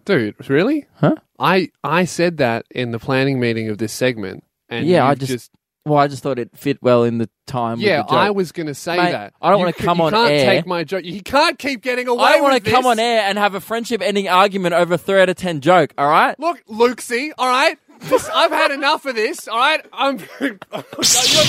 [0.05, 0.85] dude, really?
[0.95, 1.15] Huh?
[1.37, 5.19] I I said that in the planning meeting of this segment, and yeah, I you've
[5.19, 5.51] just,
[5.85, 7.79] well, I just thought it fit well in the time.
[7.79, 8.19] yeah, with the joke.
[8.19, 9.33] I was going to say Mate, that.
[9.41, 10.45] I don't You wanna come you on can't air.
[10.45, 11.05] Take my joke.
[11.05, 12.23] He can't keep getting away.
[12.25, 15.21] I don't want to come on air and have a friendship-ending argument over a three
[15.21, 15.93] out of ten joke.
[15.97, 16.37] All right.
[16.39, 17.77] Look, Luxie, all right?
[17.99, 19.85] This, I've had enough of this, all right?
[19.93, 20.57] I'm, you're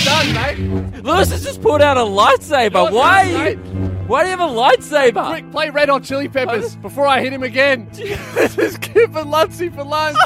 [0.05, 1.03] done, mate.
[1.05, 2.85] Lewis has just pulled out a lightsaber.
[2.91, 3.31] You're Why?
[3.33, 3.57] done, are you-
[4.07, 5.27] Why do you have a lightsaber?
[5.29, 7.89] Quick, play Red Hot Chili Peppers before I hit him again.
[7.93, 10.17] this is Kip and Luttsy for lunch.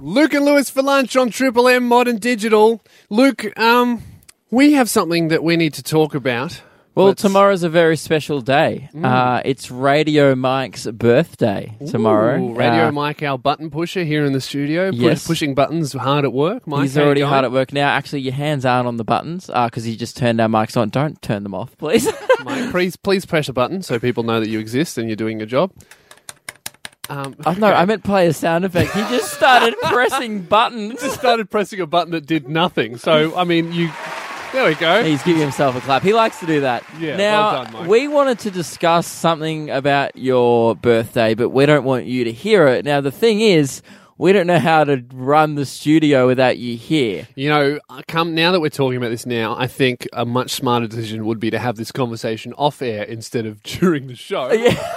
[0.00, 2.82] Luke and Lewis for lunch on Triple M Modern Digital.
[3.10, 4.02] Luke, um,
[4.50, 6.62] we have something that we need to talk about.
[6.96, 8.88] Well, Let's- tomorrow's a very special day.
[9.04, 12.40] Uh, it's Radio Mike's birthday tomorrow.
[12.40, 15.26] Ooh, Radio Uh, Mike, our button pusher here in the studio, pu- Yes.
[15.26, 16.66] pushing buttons hard at work.
[16.66, 17.88] Mike, He's already hard at work now.
[17.90, 20.88] Actually, your hands aren't on the buttons because he just turned our mics on.
[20.88, 22.08] Don't turn them off, please.
[22.44, 25.38] Mike, please, please press a button so people know that you exist and you're doing
[25.38, 25.72] your job.
[27.10, 28.92] Um, oh, no, I meant play a sound effect.
[28.92, 31.00] He just started pressing buttons.
[31.02, 32.96] just started pressing a button that did nothing.
[32.96, 33.90] So, I mean, you.
[34.52, 35.02] There we go.
[35.04, 36.02] He's giving himself a clap.
[36.02, 36.84] He likes to do that.
[36.98, 41.84] Yeah, Now, well done, we wanted to discuss something about your birthday, but we don't
[41.84, 42.84] want you to hear it.
[42.84, 43.82] Now, the thing is,
[44.18, 47.28] we don't know how to run the studio without you here.
[47.34, 50.52] You know, uh, come now that we're talking about this now, I think a much
[50.52, 54.48] smarter decision would be to have this conversation off air instead of during the show.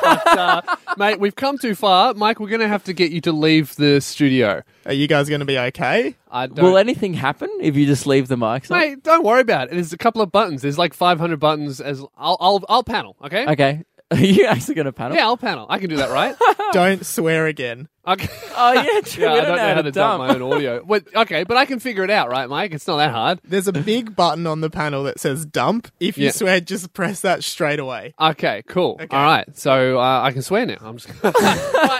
[0.02, 0.62] But, uh,
[0.98, 2.14] mate, we've come too far.
[2.14, 4.64] Mike, we're going to have to get you to leave the studio.
[4.86, 6.16] Are you guys going to be okay?
[6.32, 6.64] I don't.
[6.64, 8.80] Will anything happen if you just leave the mics on?
[8.80, 9.72] Mate, don't worry about it.
[9.72, 10.62] There's a couple of buttons.
[10.62, 11.82] There's like 500 buttons.
[11.82, 13.18] As I'll, I'll, I'll panel.
[13.24, 13.46] Okay.
[13.48, 13.84] Okay.
[14.12, 15.16] Are you actually going to panel?
[15.16, 15.68] Yeah, I'll panel.
[15.70, 16.36] I can do that, right?
[16.72, 17.88] Don't swear again.
[18.10, 18.28] Okay.
[18.56, 19.24] Oh, yeah, true.
[19.24, 20.20] Yeah, we I don't know how to dump dump.
[20.20, 20.84] my own audio.
[20.88, 22.74] But, okay, but I can figure it out, right, Mike?
[22.74, 23.40] It's not that hard.
[23.44, 25.90] There's a big button on the panel that says dump.
[26.00, 26.32] If you Yeah.
[26.32, 28.14] swear, just press that straight away.
[28.20, 28.98] Okay, cool.
[29.00, 29.16] Okay.
[29.16, 30.78] All right, so uh, I can swear now.
[30.82, 31.10] I'm just.
[31.24, 31.34] right,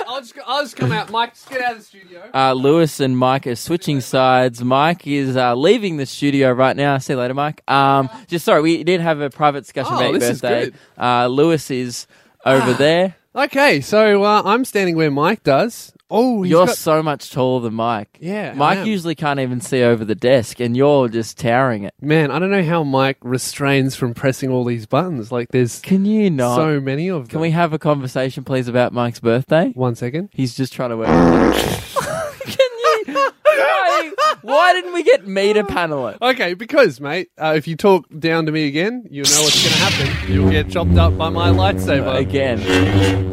[0.08, 1.12] I'll just, I'll just come out.
[1.12, 2.30] Mike, just get out of the studio.
[2.34, 4.64] Uh, Lewis and Mike are switching sides.
[4.64, 6.98] Mike is uh, leaving the studio right now.
[6.98, 7.62] See you later, Mike.
[7.70, 10.66] Um, just sorry, we did have a private discussion Oh, about your this is birthday.
[10.72, 10.74] good.
[10.98, 12.08] Uh, Lewis is
[12.46, 13.16] over there.
[13.36, 15.94] Okay, so uh, I'm standing where Mike does.
[16.12, 18.18] Oh, You're got- so much taller than Mike.
[18.20, 21.94] Yeah, Mike usually can't even see over the desk, and you're just towering it.
[22.02, 22.32] man.
[22.32, 25.32] I don't know how Mike restrains from pressing all these buttons.
[25.32, 26.56] Like, there's Can you not?
[26.56, 27.28] so many of them.
[27.28, 29.72] Can we have a conversation, please, about Mike's birthday?
[29.76, 30.30] One second.
[30.34, 31.08] He's just trying to work.
[33.14, 36.18] Why, why didn't we get me to panel it?
[36.22, 39.74] Okay, because mate, uh, if you talk down to me again, you know what's going
[39.74, 40.34] to happen.
[40.34, 42.16] You'll get chopped up by my lightsaber.
[42.16, 42.60] Again.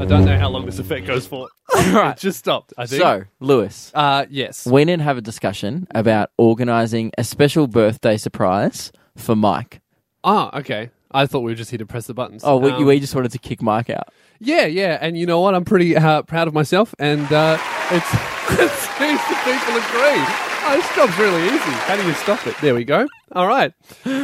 [0.00, 1.48] I don't know how long this effect goes for.
[1.74, 2.16] right.
[2.16, 2.72] It just stopped.
[2.76, 3.02] I think.
[3.02, 4.66] So, Lewis, uh, yes.
[4.66, 9.80] we need to have a discussion about organising a special birthday surprise for Mike.
[10.24, 10.90] Ah, okay.
[11.12, 12.42] I thought we were just here to press the buttons.
[12.44, 14.08] Oh, we, Um, we just wanted to kick Mike out.
[14.38, 15.54] Yeah, yeah, and you know what?
[15.54, 17.56] I'm pretty uh, proud of myself, and uh,
[17.90, 18.14] it's
[18.60, 20.22] it seems people agree.
[20.68, 21.56] Oh, this job's really easy.
[21.86, 22.56] How do you stop it?
[22.60, 23.06] There we go.
[23.32, 23.72] All right.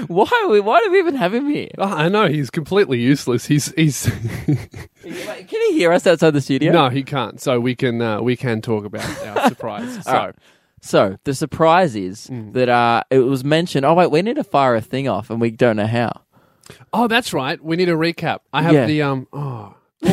[0.09, 0.47] Why?
[0.51, 1.69] we- Why do we even have him here?
[1.79, 3.47] Oh, I know he's completely useless.
[3.47, 4.05] He's he's
[4.47, 6.73] Can he hear us outside the studio?
[6.73, 7.41] no, he can't.
[7.41, 10.03] So we can uh, we can talk about our surprise.
[10.05, 10.35] So right.
[10.81, 12.53] So the surprise is Mm.
[12.55, 13.85] that uh, it was mentioned.
[13.87, 16.23] Oh wait, we need to fire a thing off, and we don't know how.
[16.93, 17.63] oh, that's right.
[17.63, 18.41] We need a recap.
[18.53, 18.87] I have Yeah.
[18.87, 19.29] the um.
[19.33, 19.75] Oh,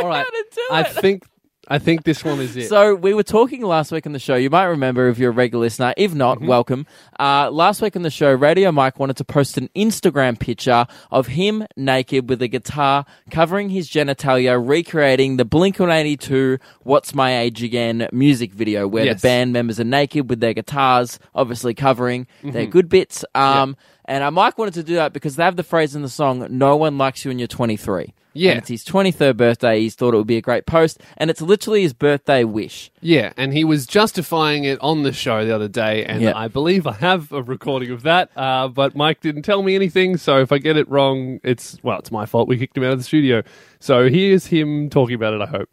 [0.00, 0.26] all right.
[0.26, 1.24] to do I think
[1.72, 2.68] I think this one is it.
[2.68, 4.34] So we were talking last week on the show.
[4.34, 5.94] You might remember if you're a regular listener.
[5.96, 6.46] If not, Mm-hmm.
[6.48, 6.86] welcome.
[7.18, 11.28] Uh, last week on the show, Radio Mike wanted to post an Instagram picture of
[11.28, 17.62] him naked with a guitar covering his genitalia, recreating the Blink 182 "What's My Age
[17.62, 19.20] Again" music video, where Yes.
[19.22, 22.70] the band members are naked with their guitars, obviously covering their Mm-hmm.
[22.70, 23.24] good bits.
[23.34, 26.08] Um, And uh, Mike wanted to do that because they have the phrase in the
[26.08, 28.50] song "No one likes you when you're 23." Yeah.
[28.52, 29.80] And it's his 23rd birthday.
[29.80, 32.90] He's thought it would be a great post, and it's literally his birthday wish.
[33.00, 36.32] Yeah, and he was justifying it on the show the other day, and Yeah.
[36.36, 38.30] I believe I have a recording of that.
[38.36, 41.98] Uh, but Mike didn't tell me anything, so if I get it wrong, it's well,
[41.98, 42.48] it's my fault.
[42.48, 43.42] We kicked him out of the studio.
[43.80, 45.40] So here's him talking about it.
[45.40, 45.68] I hope.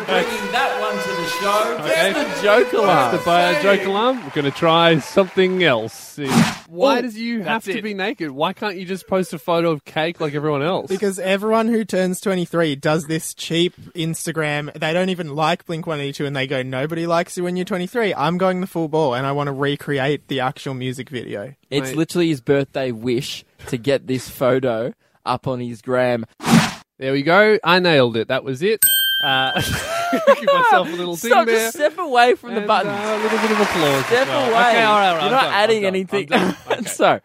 [0.00, 1.74] For for bringing that one to the show.
[1.84, 2.12] Okay.
[2.12, 3.18] There's the joke alarm.
[3.18, 6.18] To buy a joke alarm, we're going to try something else.
[6.68, 7.82] Why Oh, does you have to it.
[7.82, 8.30] be naked?
[8.30, 10.88] Why can't you just post a photo of cake like everyone else?
[10.88, 14.72] Because everyone who turns 23 does this cheap Instagram.
[14.74, 18.14] They don't even like Blink 182 and they go, nobody likes you when you're 23.
[18.14, 21.54] I'm going the full ball and I want to recreate the actual music video.
[21.70, 21.96] It's Mate.
[21.96, 24.92] literally his birthday wish to get this photo
[25.24, 26.24] up on his gram.
[26.98, 27.58] There we go.
[27.62, 28.28] I nailed it.
[28.28, 28.80] That was it.
[29.22, 29.52] Uh,
[30.12, 31.56] give myself a little thing Stop, there.
[31.56, 32.92] just step away from the And, button.
[32.92, 33.82] uh, a little bit of applause.
[34.00, 34.50] as Step well.
[34.50, 34.68] away.
[34.70, 35.14] Okay, all right, all right.
[35.14, 36.32] You're I'm not done, adding I'm done, anything.
[36.32, 36.56] I'm done.
[36.78, 36.84] Okay.
[36.84, 37.20] so,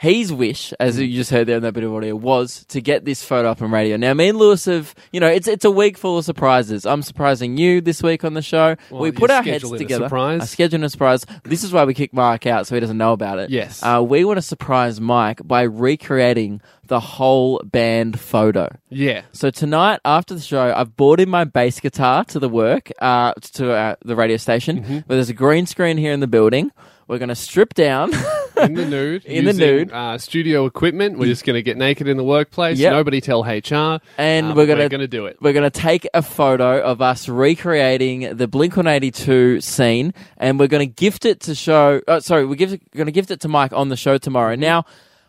[0.00, 3.04] his wish, as you just heard there in that bit of audio, was to get
[3.04, 3.96] this photo up on radio.
[3.96, 6.86] Now, me and Lewis have, you know, it's it's a week full of surprises.
[6.86, 8.76] I'm surprising you this week on the show.
[8.90, 10.04] Well, we put our heads schedule in a together.
[10.04, 10.42] surprise.
[10.42, 11.26] I scheduled a surprise.
[11.42, 13.50] This is why we kick Mike out, so he doesn't know about it.
[13.50, 13.82] Yes.
[13.82, 18.68] Uh, we want to surprise Mike by recreating the whole band photo.
[18.90, 19.22] Yeah.
[19.32, 23.32] So tonight, after the show, I've brought in my bass guitar to the work, uh,
[23.54, 24.82] to uh, the radio station.
[24.84, 24.92] Mm-hmm.
[24.94, 26.70] Where there's a green screen here in the building.
[27.08, 28.12] We're going to strip down.
[28.58, 29.24] In the nude.
[29.24, 29.92] In the nude.
[29.92, 31.18] Uh, studio equipment.
[31.18, 32.76] We're just going to get naked in the workplace.
[32.78, 32.92] Yep.
[32.92, 34.00] Nobody tell HR.
[34.18, 35.38] And Um, we're going to do it.
[35.40, 40.66] We're going to take a photo of us recreating the Blink 182 scene, and we're
[40.66, 42.00] going to gift it to show.
[42.08, 44.54] Oh, sorry, we're going to gift it to Mike on the show tomorrow.
[44.54, 44.62] Mm-hmm.
[44.62, 44.84] Now,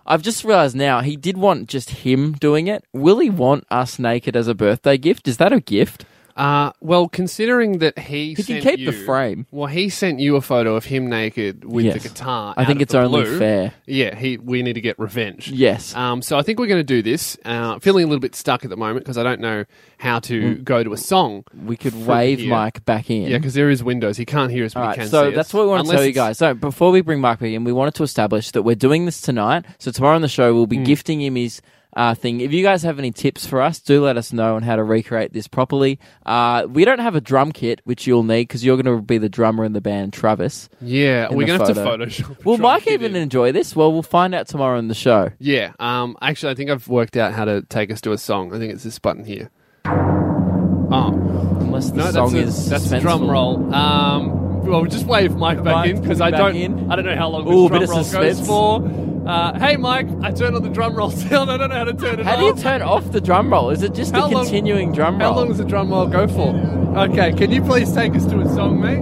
[0.07, 2.83] I've just realised now he did want just him doing it.
[2.93, 5.27] Will he want us naked as a birthday gift?
[5.27, 6.03] Is that a gift?
[6.35, 9.45] Uh, well, considering that he, He can sent keep the you- frame.
[9.51, 12.01] Well, he sent you a photo of him naked with Yes.
[12.01, 12.53] the guitar.
[12.55, 13.37] I out think of it's the only blue.
[13.39, 13.73] fair.
[13.85, 14.37] Yeah, he.
[14.37, 15.49] We need to get revenge.
[15.51, 15.95] Yes.
[15.95, 17.37] Um, so I think we're going to do this.
[17.43, 19.65] Uh, feeling a little bit stuck at the moment because I don't know
[19.97, 21.43] how to go to a song.
[21.65, 22.49] We could wave here.
[22.49, 23.23] Mike back in.
[23.23, 24.17] Yeah, because there is windows.
[24.17, 25.53] He can't hear us, but All he right, can so see that's us.
[25.53, 26.37] what we want to Unless tell you it's- guys.
[26.37, 29.19] So before we bring Mike back in, we wanted to establish that we're doing this
[29.21, 29.65] tonight.
[29.79, 30.83] So tomorrow on the show, we'll be Hmm.
[30.83, 31.61] gifting him his
[31.99, 32.39] uh, thing.
[32.39, 34.83] If you guys have any tips for us, do let us know on how to
[34.83, 35.99] recreate this properly.
[36.25, 39.17] Uh, we don't have a drum kit, which you'll need because you're going to be
[39.17, 40.69] the drummer in the band, Travis.
[40.79, 41.81] Yeah, we're going to have to.
[41.81, 42.45] Photoshop.
[42.45, 43.21] Will Mike even in.
[43.21, 43.75] enjoy this?
[43.75, 45.31] Well, we'll find out tomorrow in the show.
[45.39, 45.73] Yeah.
[45.77, 46.15] Um.
[46.21, 48.53] Actually, I think I've worked out how to take us to a song.
[48.53, 49.51] I think it's this button here.
[49.85, 53.75] Oh Unless the no, song that's a, is that's a drum roll.
[53.75, 54.48] Um.
[54.63, 56.55] Well, just wave Mike back Mike, in because I don't.
[56.55, 56.91] in.
[56.91, 59.29] I don't know how long Ooh, this bit drum of roll goes for.
[59.29, 61.49] Uh, hey, Mike, I turned on the drum roll down.
[61.49, 62.25] I don't know how to turn it off.
[62.25, 63.69] How do you turn off the drum roll?
[63.69, 65.31] Is it just How a long- continuing drum roll?
[65.33, 66.55] How long does the drum roll go for?
[66.97, 68.99] Okay, can you please take us to a song, mate?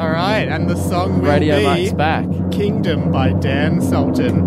[0.00, 2.26] All right, and the song will Radio be Mike's back.
[2.52, 4.46] Kingdom by Dan Sultan.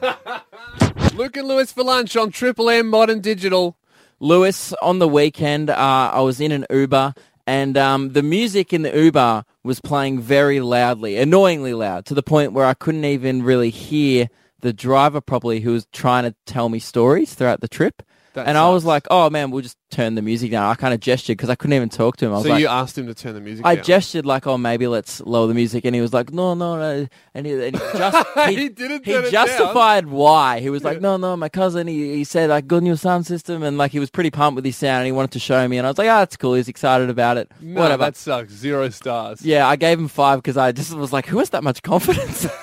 [1.16, 3.76] Luke and Lewis for lunch on Triple M Modern Digital.
[4.20, 5.74] Lewis, on the weekend, uh,
[6.12, 7.14] I was in an Uber,
[7.50, 12.22] and um, the music in the Uber was playing very loudly, annoyingly loud, to the
[12.22, 14.28] point where I couldn't even really hear
[14.60, 18.04] the driver properly, who was trying to tell me stories throughout the trip.
[18.34, 20.94] That and I was like, "Oh man, we'll just turn the music down." I kind
[20.94, 22.32] of gestured because I couldn't even talk to him.
[22.32, 23.84] I was So like, you asked him to turn the music I down.
[23.84, 27.06] gestured like, "Oh, maybe let's lower the music," and he was like, "No, no, no,"
[27.34, 30.60] and he, and he just he, He didn't he justified why.
[30.60, 33.62] He was like, "No, no, my cousin." He, he said like, "Good new sound system,"
[33.62, 35.78] and like he was pretty pumped with his sound, and he wanted to show me,
[35.78, 37.50] and I was like, "Ah, that's cool." He's excited about it.
[37.60, 38.04] No, Whatever.
[38.04, 38.52] that sucks.
[38.52, 39.42] Zero stars.
[39.42, 42.46] Yeah, I gave him five because I just was like, who has that much confidence?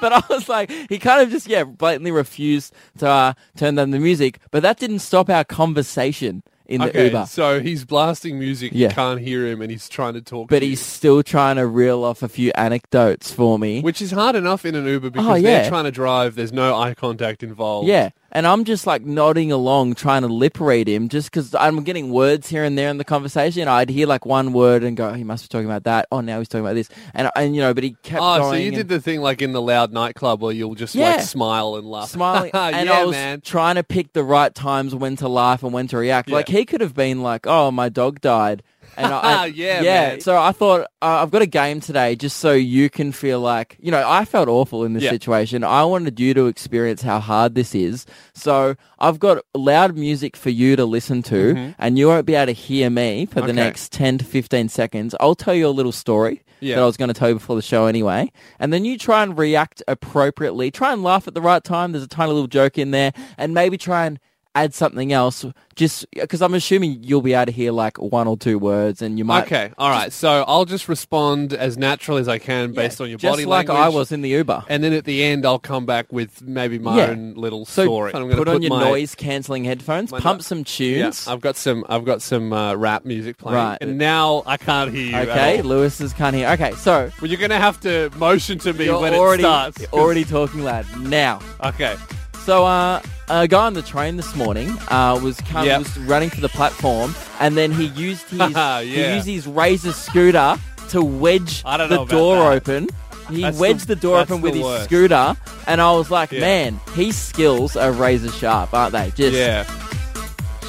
[0.00, 3.90] but I was like, he kind of just, yeah, blatantly refused to uh, turn down
[3.90, 4.38] the music.
[4.50, 6.33] But that didn't stop our conversation
[6.66, 7.26] in the Okay, Uber.
[7.26, 8.72] so he's blasting music.
[8.74, 8.88] Yeah.
[8.88, 10.48] You can't hear him, and he's trying to talk.
[10.48, 10.70] But to you.
[10.70, 13.80] he's still trying to reel off a few anecdotes for me.
[13.82, 16.34] which is hard enough in an Uber because Oh, they're trying to drive.
[16.34, 17.88] There's no eye contact involved.
[17.88, 18.10] Yeah.
[18.36, 22.10] And I'm just like nodding along, trying to lip read him, just because I'm getting
[22.10, 23.68] words here and there in the conversation.
[23.68, 26.08] I'd hear like one word and go, oh, he must be talking about that.
[26.10, 26.88] Oh, now he's talking about this.
[27.14, 28.42] And, and you know, but he kept going.
[28.42, 30.96] Oh, so you and- did the thing like in the loud nightclub where you'll just
[30.96, 31.12] Yeah.
[31.12, 33.40] like smile and laugh, smiling and yeah, I was man.
[33.40, 36.28] trying to pick the right times when to laugh and when to react.
[36.28, 38.64] Like he could have been like, "Oh, my dog died."
[38.96, 40.08] And I, Yeah, yeah.
[40.10, 40.20] man.
[40.20, 43.76] So I thought uh, I've got a game today, just so you can feel like
[43.80, 45.10] you know I felt awful in this Yeah.
[45.10, 45.64] situation.
[45.64, 48.06] I wanted you to experience how hard this is.
[48.34, 52.46] So I've got loud music for you to listen to, and you won't be able
[52.46, 53.56] to hear me for the Mm-hmm.
[53.56, 55.14] Next ten to fifteen seconds.
[55.20, 56.76] I'll tell you a little story Yeah.
[56.76, 58.32] that I was going to tell you before the show anyway.
[58.58, 60.70] And then you try and react appropriately.
[60.70, 61.92] Try and laugh at the right time.
[61.92, 63.12] There's a tiny little joke in there.
[63.38, 64.18] And maybe try and
[64.54, 68.36] add something else just because I'm assuming you'll be able to hear like one or
[68.36, 69.46] two words and you might.
[69.46, 70.12] Okay, all right.
[70.12, 73.76] So I'll just respond as naturally as I can based on your body like language.
[73.76, 74.62] Like I was in the Uber.
[74.68, 77.06] And then at the end, I'll come back with maybe my Yeah.
[77.06, 78.12] own little So story.
[78.12, 81.26] And I'm gonna put on your my- noise cancelling headphones, pump no- some Yeah, tunes.
[81.26, 81.84] I've got some.
[81.88, 83.78] I've got some uh, rap music playing, Right.
[83.80, 85.30] and now I can't hear you.
[85.30, 86.48] okay, Lewis is can't hear.
[86.50, 89.78] Okay, so Well, you're gonna have to motion to me you're when already it starts.
[89.78, 91.40] 'cause- already talking loud now.
[91.64, 91.96] Okay.
[92.44, 95.78] So uh, A guy on the train this morning uh, was come, Yep.
[95.78, 98.80] was running for the platform, and then he used his Yeah.
[98.82, 100.56] he used his razor scooter
[100.90, 102.52] to wedge I don't the about door that.
[102.56, 102.88] open.
[103.30, 104.84] He That's wedged the- door that's open with the his worst.
[104.84, 106.40] scooter, and I was like, Yeah.
[106.40, 109.10] man, his skills are razor sharp, aren't they?
[109.16, 109.64] Just Yeah.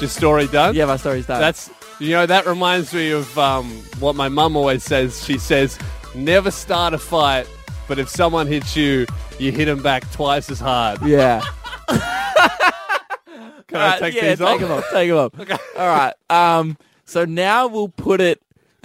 [0.00, 0.74] Just story done?
[0.74, 1.40] yeah, my story's done.
[1.40, 5.22] That's you know that reminds me of um, what my mum always says.
[5.24, 5.78] She says,
[6.14, 7.46] "Never start a fight,
[7.88, 9.06] but if someone hits you,
[9.38, 11.42] you hit them back twice as hard." yeah.
[13.78, 14.60] Can I take yeah, these take off?
[14.60, 14.84] them off.
[14.90, 15.32] Take them off.
[15.40, 15.56] okay.
[15.78, 16.14] All right.
[16.30, 16.76] Um.
[17.04, 18.42] So now we'll put it.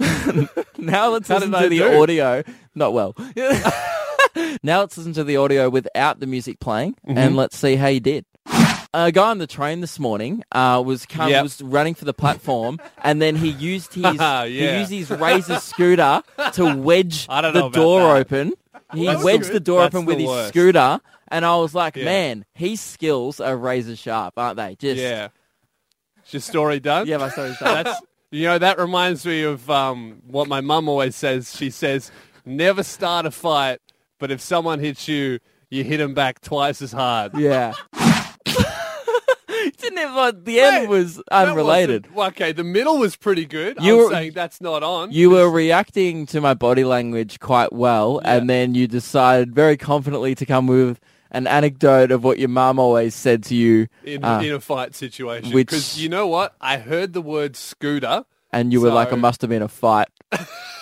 [0.78, 2.02] now let's How listen to the do?
[2.02, 2.42] audio.
[2.74, 3.14] Not well.
[4.62, 7.18] now let's listen to the audio without the music playing, Mm-hmm.
[7.18, 8.24] and let's see how you did.
[8.94, 11.42] A guy on the train this morning uh, was come, Yep.
[11.44, 14.44] was running for the platform, and then he used his Yeah.
[14.46, 16.22] he used his razor scooter
[16.54, 18.16] to wedge the door that.
[18.20, 18.52] open.
[18.94, 19.52] He That's wedged good.
[19.54, 20.48] the door That's open with his worst.
[20.50, 22.04] scooter, and I was like, Yeah.
[22.04, 24.76] man, his skills are razor sharp, aren't they?
[24.76, 25.28] Just Yeah.
[26.28, 27.06] Just story done.
[27.06, 27.84] yeah, my story's done.
[27.84, 31.54] That's you know that reminds me of um, what my mum always says.
[31.56, 32.10] She says,
[32.46, 33.80] "Never start a fight,
[34.18, 35.38] but if someone hits you,
[35.70, 37.74] you hit them back twice as hard." Yeah.
[39.96, 42.08] The end Wait, was unrelated.
[42.16, 43.78] okay, the middle was pretty good.
[43.80, 45.12] You I was were- saying that's not on.
[45.12, 48.34] You were reacting to my body language quite well, Yeah.
[48.36, 50.98] and then you decided very confidently to come with
[51.30, 54.94] an anecdote of what your mum always said to you, in, uh, in a fight
[54.94, 55.52] situation.
[55.52, 56.54] which- Because you know what?
[56.60, 58.24] I heard the word scooter.
[58.52, 60.08] and you were like, "It must have been a fight."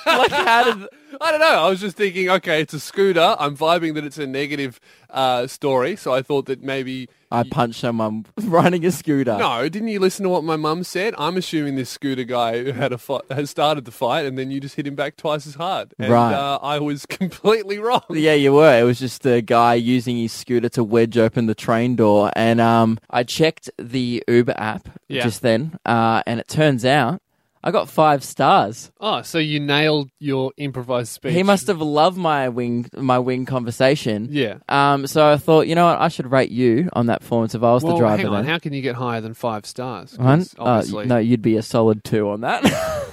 [0.06, 0.88] like, how did?
[1.20, 1.46] I don't know.
[1.64, 3.36] I was just thinking, okay, it's a scooter.
[3.38, 7.08] I'm vibing that it's a negative uh, story, so I thought that maybe.
[7.32, 9.36] I punched someone riding a scooter.
[9.38, 11.14] No, didn't you listen to what my mum said?
[11.16, 14.60] I'm assuming this scooter guy had a fight, has started the fight, and then you
[14.60, 15.94] just hit him back twice as hard.
[15.98, 16.32] And, Right.
[16.34, 18.02] Uh, I was completely wrong.
[18.10, 18.78] Yeah, you were.
[18.78, 22.60] It was just a guy using his scooter to wedge open the train door, and
[22.60, 25.22] um, I checked the Uber app Yeah.
[25.22, 27.22] just then, uh, and it turns out
[27.62, 28.90] I got five stars.
[29.00, 31.34] Oh, so you nailed your improvised speech.
[31.34, 34.28] He must have loved my wing, my wing conversation.
[34.30, 34.58] Yeah.
[34.68, 37.62] Um, so I thought, you know what, I should rate you on that performance if
[37.62, 38.16] I was Well, the driver.
[38.16, 38.34] hang on.
[38.36, 38.44] then.
[38.46, 40.16] How can you get higher than five stars?
[40.18, 40.46] One?
[40.58, 42.64] Uh, no, you'd be a solid two on that.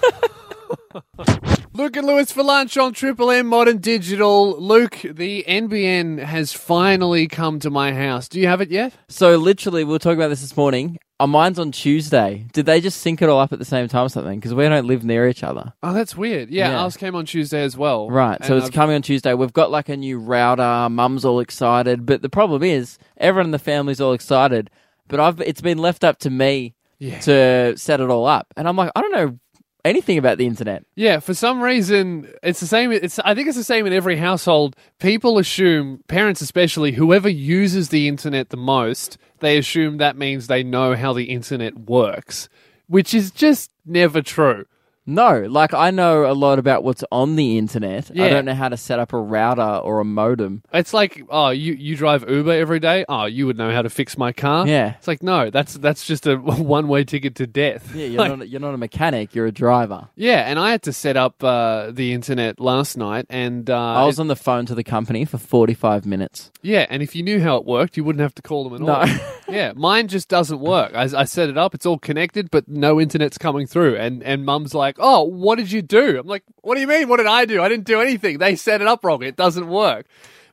[1.78, 4.60] Luke and Lewis for lunch on Triple M Modern Digital.
[4.60, 8.28] Luke, the NBN has finally come to my house.
[8.28, 8.94] Do you have it yet?
[9.10, 10.98] so literally, we were talking about this this morning.
[11.20, 12.48] Uh, mine's on Tuesday.
[12.52, 14.40] Did they just sync it all up at the same time or something?
[14.40, 15.74] Because we don't live near each other.
[15.84, 16.50] Oh, that's weird.
[16.50, 16.82] Yeah, Yeah.
[16.82, 18.10] ours came on Tuesday as well.
[18.10, 19.34] Right, so And it's I've- coming on Tuesday.
[19.36, 20.90] We've got like a new router.
[20.90, 24.72] Mum's all excited, but the problem is everyone in the family's all excited.
[25.08, 27.20] But I've it's been left up to me Yeah.
[27.20, 29.40] to set it all up, and I'm like, I don't know
[29.88, 30.84] anything about the internet.
[30.96, 32.92] Yeah, for some reason, it's the same.
[32.92, 34.76] It's I think it's the same in every household.
[35.00, 40.64] People assume, parents especially, whoever uses the internet the most, they assume that means they
[40.64, 42.50] know how the internet works,
[42.88, 44.66] which is just never true.
[45.08, 48.12] No, like I know a lot about what's on the internet.
[48.12, 50.64] I don't know how to set up a router or a modem.
[50.74, 53.06] It's like, oh, you, you drive Uber every day.
[53.08, 54.68] Oh, you would know how to fix my car.
[54.68, 54.96] Yeah.
[54.98, 57.96] it's like no, that's that's just a one way ticket to death.
[57.96, 59.34] Yeah, you're Like, not you're not a mechanic.
[59.34, 60.10] You're a driver.
[60.16, 64.04] yeah, and I had to set up uh, the internet last night, and uh, I
[64.06, 66.52] was on the phone to the company for 45 minutes.
[66.62, 68.90] Yeah, and if you knew how it worked, you wouldn't have to call them at
[68.90, 69.20] all.
[69.50, 70.92] Yeah, mine just doesn't work.
[70.94, 73.96] I, I set it up; it's all connected, but no internet's coming through.
[73.96, 77.08] And and Mum's like, "Oh, what did you do?" I'm like, "What do you mean?
[77.10, 77.62] What did I do?
[77.62, 78.38] I didn't do anything.
[78.40, 79.24] They set it up wrong.
[79.24, 80.06] It doesn't work."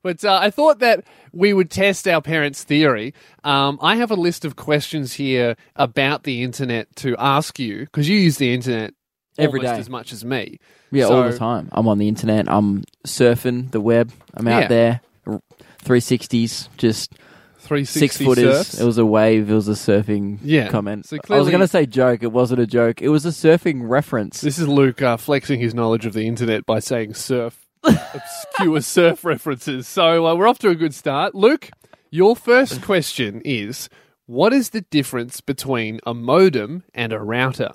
[0.03, 3.15] But uh, I thought that we would test our parents' theory.
[3.43, 8.07] Um, I have a list of questions here about the internet to ask you because
[8.09, 8.93] you use the internet
[9.39, 9.81] Every almost day.
[9.81, 10.59] as much as me.
[10.93, 11.71] Yeah, So- all the time.
[11.73, 12.51] I'm on the internet.
[12.51, 14.13] I'm surfing the web.
[14.35, 14.69] I'm out Yeah.
[14.69, 15.01] there.
[15.83, 17.34] 360s, just 360
[17.85, 18.57] six footers.
[18.68, 18.81] surfs.
[18.81, 19.50] It was a wave.
[19.50, 20.68] It was a surfing Yeah.
[20.68, 21.07] comment.
[21.07, 22.22] So I was clearly- going to say joke.
[22.22, 23.03] It wasn't a joke.
[23.03, 24.40] It was a surfing reference.
[24.40, 29.24] This is Luke uh, flexing his knowledge of the internet by saying surf, obscure surf
[29.24, 29.87] references.
[29.88, 31.35] So uh, we're off to a good start.
[31.35, 31.70] Luke,
[32.11, 33.88] your first question is
[34.27, 37.70] what is the difference between a modem and a router?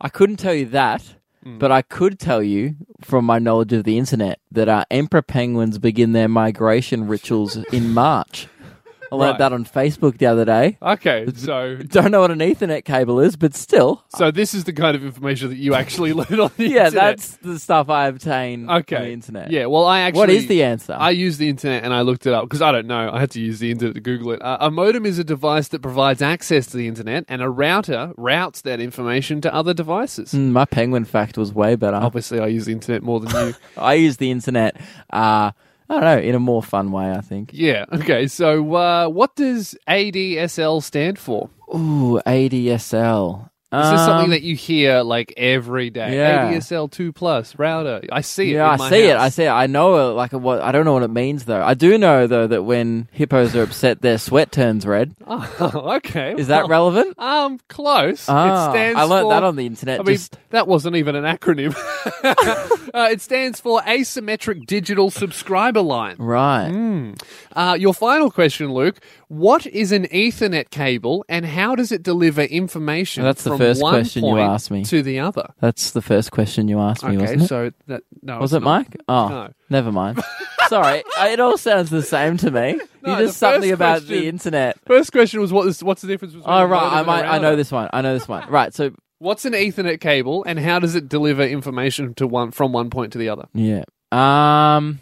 [0.00, 1.16] I couldn't tell you that,
[1.46, 1.58] Hmm.
[1.58, 5.78] but I could tell you from my knowledge of the internet that our emperor penguins
[5.78, 8.48] begin their migration rituals in March.
[9.12, 9.38] I learned Right.
[9.38, 10.78] that on Facebook the other day.
[10.82, 14.04] Okay, so Don't know what an Ethernet cable is, but still.
[14.16, 16.70] so this is the kind of information that you actually learn on the internet?
[16.76, 16.92] Yeah, internet.
[17.16, 18.96] that's the stuff I obtain okay.
[18.96, 19.50] on the internet.
[19.50, 20.18] Yeah, well, I actually.
[20.18, 20.94] What is the answer?
[20.98, 23.10] I used the internet and I looked it up because I don't know.
[23.12, 24.42] I had to use the internet to Google it.
[24.42, 28.12] Uh, a modem is a device that provides access to the internet, and a router
[28.16, 30.32] routes that information to other devices.
[30.32, 31.96] Mm, my penguin fact was way better.
[31.96, 33.54] Obviously, I use the internet more than you.
[33.76, 34.76] I use the internet
[35.10, 35.52] uh,
[35.88, 37.50] I don't know, in a more fun way, I think.
[37.52, 37.84] Yeah.
[37.92, 38.26] Okay.
[38.26, 41.48] So, uh, what does ADSL stand for?
[41.74, 43.50] Ooh, ADSL.
[43.72, 46.14] This is this something Um, that you hear like every day?
[46.16, 46.52] Yeah.
[46.52, 48.00] ADSL two plus router.
[48.12, 48.54] I see it.
[48.54, 49.16] Yeah, in I my see it.
[49.16, 49.48] I see it.
[49.50, 51.62] I know, uh, like, what I don't know what it means though.
[51.62, 55.14] I do know though that when hippos are upset, their sweat turns red.
[55.58, 56.34] Oh, okay.
[56.38, 57.18] Is that Well, relevant?
[57.18, 58.26] Um, close.
[58.28, 60.00] Ah, it stands I learned for, that on the internet.
[60.00, 61.74] I mean, just that wasn't even an acronym.
[62.94, 66.16] uh, it stands for Asymmetric Digital Subscriber Line.
[66.18, 67.14] right.
[67.54, 68.98] Uh, your final question, Luke.
[69.28, 73.92] What is an Ethernet cable and how does it deliver information That's the first one
[73.94, 74.84] question you point asked me.
[74.84, 75.48] to the other?
[75.60, 77.48] That's the first question you asked me, okay, wasn't it?
[77.48, 78.78] so that no, was it's it not.
[78.78, 78.96] Mike?
[79.08, 79.48] Oh, No.
[79.70, 80.22] never mind.
[80.68, 82.80] Sorry, it all sounds the same to me.
[83.02, 84.78] No, you the just something first about question- the internet.
[84.86, 87.24] First question was what is, what's the difference between Oh right, I and a might.
[87.24, 87.88] I know this one.
[87.92, 88.48] I know this one.
[88.50, 92.72] Right, so What's an Ethernet cable and how does it deliver information to one from
[92.72, 93.46] one point to the other?
[93.54, 93.84] yeah.
[94.12, 95.00] Um.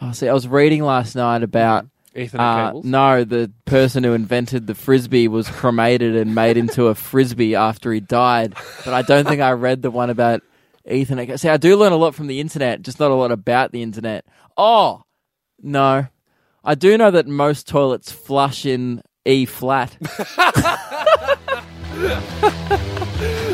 [0.00, 1.86] Oh, see, I was reading last night about.
[2.16, 2.84] Ethernet Uh, cables.
[2.84, 7.92] no, the person who invented the frisbee was cremated and made into a frisbee after
[7.92, 8.54] he died.
[8.84, 10.42] But I don't think I read the one about
[10.88, 11.38] Ethernet.
[11.40, 13.82] See, I do learn a lot from the internet, just not a lot about the
[13.82, 14.24] internet.
[14.56, 15.02] Oh,
[15.62, 16.06] no.
[16.62, 19.96] I do know that most toilets flush in E flat.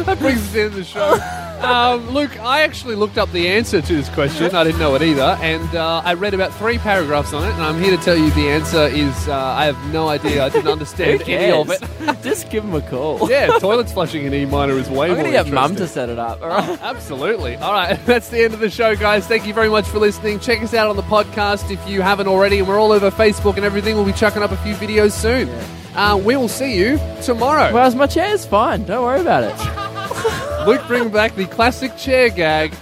[0.05, 1.47] That brings us to the end of the show.
[1.63, 4.55] Um, Luke, I actually looked up the answer to this question.
[4.55, 5.37] I didn't know it either.
[5.41, 7.53] And uh, I read about three paragraphs on it.
[7.53, 10.45] And I'm here to tell you the answer is uh, I have no idea.
[10.45, 11.83] I didn't understand any of it.
[12.23, 13.21] just give him a call.
[13.31, 15.83] Yeah, toilets flushing in E minor is way I'm more going to get mum to
[15.83, 15.87] interesting.
[15.95, 16.43] set it up.
[16.43, 16.83] All right.
[16.83, 17.55] Absolutely.
[17.57, 19.27] All right, that's the end of the show, guys.
[19.27, 20.41] Thank you very much for listening.
[20.41, 23.57] Check us out on the podcast if you haven't already, and we're all over Facebook
[23.57, 23.95] and everything.
[23.95, 25.49] We'll be chucking up a few videos soon.
[25.95, 27.73] Uh, we will see you tomorrow.
[27.73, 28.29] Well, my chair?
[28.29, 28.85] chair's fine.
[28.85, 29.90] Don't worry about it.
[30.67, 32.75] Luke bring back the classic chair gag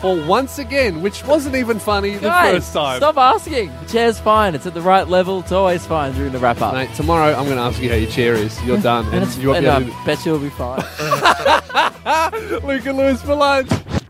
[0.00, 2.98] for once again, which wasn't even funny the first time.
[2.98, 3.72] Stop asking.
[3.84, 4.54] The chair's fine.
[4.54, 5.40] It's at the right level.
[5.40, 6.74] It's always fine during the wrap up.
[6.74, 8.62] Mate, tomorrow I'm going to ask you how your chair is.
[8.64, 9.06] You're done.
[9.14, 10.80] and it's, you won't and be I able uh, bet you will be fine.
[10.82, 13.70] to- Luke and Lewis for lunch.